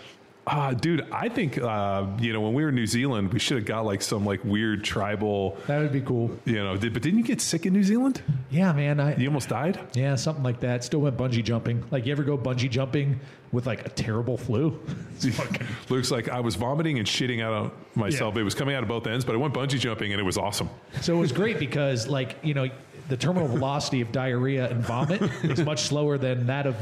[0.51, 3.57] Ah, dude, I think uh, you know when we were in New Zealand, we should
[3.57, 6.31] have got like some like weird tribal, That would be cool.
[6.45, 6.75] you know.
[6.75, 8.21] Did, but didn't you get sick in New Zealand?
[8.49, 8.99] Yeah, man.
[8.99, 9.79] I, You almost died.
[9.93, 10.83] Yeah, something like that.
[10.83, 11.83] Still went bungee jumping.
[11.91, 13.19] Like, you ever go bungee jumping
[13.51, 14.79] with like a terrible flu?
[15.89, 18.35] Luke's like I was vomiting and shitting out of myself.
[18.35, 18.41] Yeah.
[18.41, 20.37] It was coming out of both ends, but I went bungee jumping and it was
[20.37, 20.69] awesome.
[21.01, 22.69] so it was great because, like, you know,
[23.09, 26.75] the terminal velocity of diarrhea and vomit is much slower than that of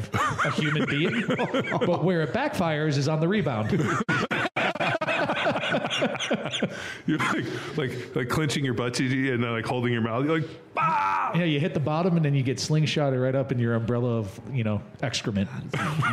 [0.45, 1.23] a human being.
[1.27, 3.71] But where it backfires is on the rebound.
[7.05, 10.25] You're like like like clenching your butt cheek and then like holding your mouth.
[10.25, 11.31] You're like, ah!
[11.35, 14.17] Yeah, you hit the bottom and then you get slingshotted right up in your umbrella
[14.17, 15.49] of you know excrement.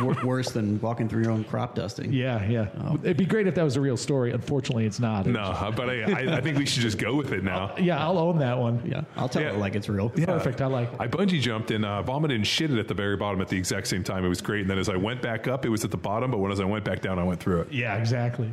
[0.01, 2.11] Wor- Worse than walking through your own crop dusting.
[2.11, 2.67] Yeah, yeah.
[3.03, 4.31] It'd be great if that was a real story.
[4.31, 5.25] Unfortunately, it's not.
[5.25, 7.75] No, but I, I, I think we should just go with it now.
[7.77, 8.81] Yeah, I'll own that one.
[8.85, 9.49] Yeah, I'll tell Yeah.
[9.51, 10.09] it like it's real.
[10.09, 10.61] Perfect.
[10.61, 10.91] I like.
[10.93, 10.99] it.
[10.99, 13.87] I bungee jumped and uh, vomited and shitted at the very bottom at the exact
[13.87, 14.25] same time.
[14.25, 14.61] It was great.
[14.61, 16.31] And then as I went back up, it was at the bottom.
[16.31, 17.71] But when as I went back down, I went through it.
[17.71, 18.51] Yeah, exactly.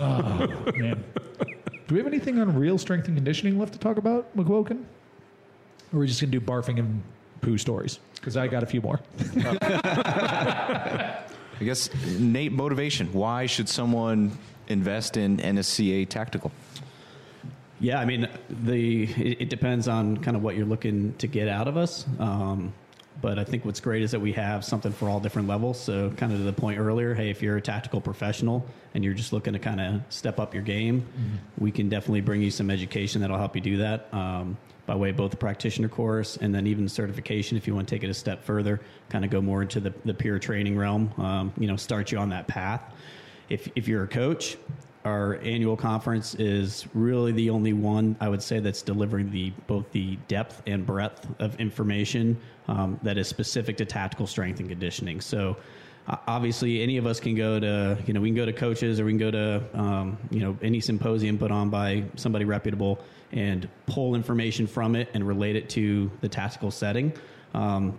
[0.00, 1.04] Oh man.
[1.88, 4.84] Do we have anything on real strength and conditioning left to talk about, McQuilkin?
[5.92, 7.02] Or are we just gonna do barfing and
[7.40, 7.98] poo stories?
[8.14, 9.00] Because I got a few more.
[9.60, 11.24] I
[11.60, 13.12] guess Nate motivation.
[13.12, 14.38] Why should someone
[14.68, 16.50] invest in NSCA Tactical?
[17.78, 21.48] Yeah, I mean, the it, it depends on kind of what you're looking to get
[21.48, 22.06] out of us.
[22.18, 22.72] Um,
[23.20, 25.80] but I think what's great is that we have something for all different levels.
[25.80, 29.14] So, kind of to the point earlier, hey, if you're a tactical professional and you're
[29.14, 31.06] just looking to kind of step up your game,
[31.58, 34.12] we can definitely bring you some education that'll help you do that.
[34.12, 34.56] Um,
[34.86, 37.94] by way of both the practitioner course and then even certification, if you want to
[37.94, 41.12] take it a step further, kind of go more into the, the peer training realm,
[41.18, 42.82] um, you know, start you on that path.
[43.48, 44.56] If, if you're a coach,
[45.04, 49.90] our annual conference is really the only one I would say that's delivering the both
[49.92, 52.38] the depth and breadth of information
[52.68, 55.20] um, that is specific to tactical strength and conditioning.
[55.20, 55.56] So
[56.28, 59.04] obviously, any of us can go to you know we can go to coaches or
[59.04, 63.00] we can go to um, you know any symposium put on by somebody reputable
[63.32, 67.12] and pull information from it and relate it to the tactical setting.
[67.54, 67.98] Um,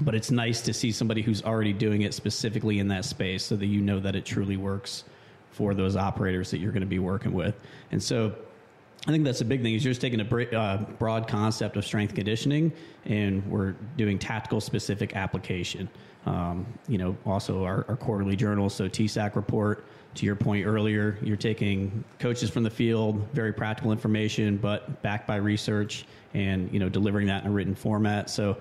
[0.00, 3.56] but it's nice to see somebody who's already doing it specifically in that space so
[3.56, 5.04] that you know that it truly works
[5.52, 7.54] for those operators that you're going to be working with.
[7.92, 8.34] And so
[9.06, 11.84] I think that's a big thing is you're just taking a uh, broad concept of
[11.84, 12.72] strength conditioning
[13.04, 15.88] and we're doing tactical specific application.
[16.24, 19.84] Um, you know, also our, our quarterly journal, so TSAC report.
[20.16, 25.26] To your point earlier, you're taking coaches from the field, very practical information, but backed
[25.26, 28.28] by research, and you know, delivering that in a written format.
[28.28, 28.58] So,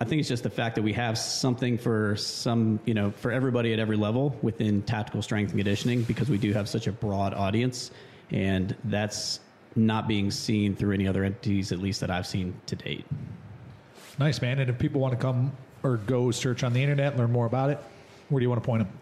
[0.00, 3.30] I think it's just the fact that we have something for some, you know, for
[3.30, 6.92] everybody at every level within tactical strength and conditioning because we do have such a
[6.92, 7.90] broad audience,
[8.30, 9.40] and that's
[9.76, 13.04] not being seen through any other entities, at least that I've seen to date.
[14.18, 14.58] Nice, man.
[14.58, 17.68] And if people want to come or go search on the internet, learn more about
[17.70, 17.78] it,
[18.30, 18.98] where do you want to point them?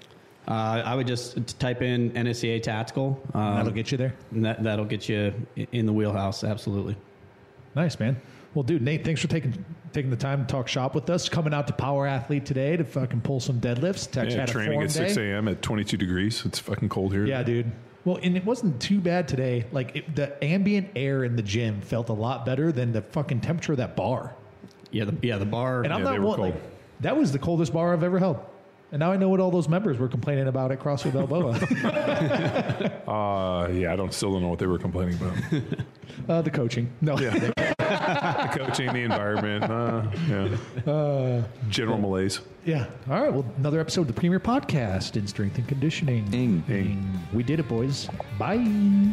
[0.48, 3.20] Uh, I would just type in NSCA tactical.
[3.34, 4.14] Um, That'll get you there.
[4.32, 5.32] and that, that'll get you
[5.72, 6.42] in the wheelhouse.
[6.42, 6.96] Absolutely.
[7.76, 8.20] Nice, man.
[8.54, 11.28] Well, dude, Nate, thanks for taking taking the time to talk shop with us.
[11.28, 14.10] Coming out to Power Athlete today to fucking pull some deadlifts.
[14.10, 15.48] Tex Yeah, had training form at 6 a.m.
[15.48, 16.44] at 22 degrees.
[16.44, 17.24] It's fucking cold here.
[17.26, 17.70] Yeah, dude.
[18.04, 19.64] Well, and it wasn't too bad today.
[19.72, 23.40] Like it, the ambient air in the gym felt a lot better than the fucking
[23.40, 24.34] temperature of that bar.
[24.90, 25.82] Yeah, the, yeah, the bar.
[25.82, 26.54] And I'm Yeah, not they were one, cold.
[26.54, 26.62] like,
[27.00, 28.38] that was the coldest bar I've ever held.
[28.90, 31.58] And now I know what all those members were complaining about at CrossFit Balboa.
[33.08, 35.62] Uh, yeah, I don't still don't know what they were complaining about.
[36.28, 36.92] uh, the coaching.
[37.00, 37.18] No.
[37.18, 37.30] Yeah.
[37.30, 41.42] the coaching, the environment, uh, yeah.
[41.70, 42.40] General malaise.
[42.66, 42.86] Yeah.
[43.10, 43.32] All right.
[43.32, 46.26] Well, another episode of the Premier Podcast in Strength and Conditioning.
[46.26, 46.60] Ding.
[46.68, 47.18] Ding.
[47.32, 48.10] We did it, boys.
[48.38, 49.10] Bye.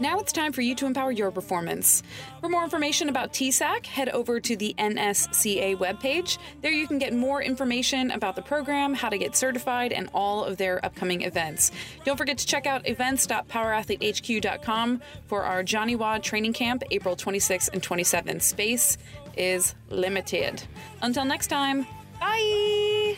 [0.00, 2.02] Now it's time for you to empower your performance.
[2.40, 6.38] For more information about TSAC, head over to the NSCA webpage.
[6.62, 10.42] There you can get more information about the program, how to get certified, and all
[10.44, 11.70] of their upcoming events.
[12.04, 17.82] Don't forget to check out events.powerathletehq.com for our Johnny Wad training camp, April 26th and
[17.82, 18.42] 27th.
[18.42, 18.98] Space
[19.36, 20.62] is limited.
[21.02, 21.86] Until next time,
[22.20, 23.16] bye!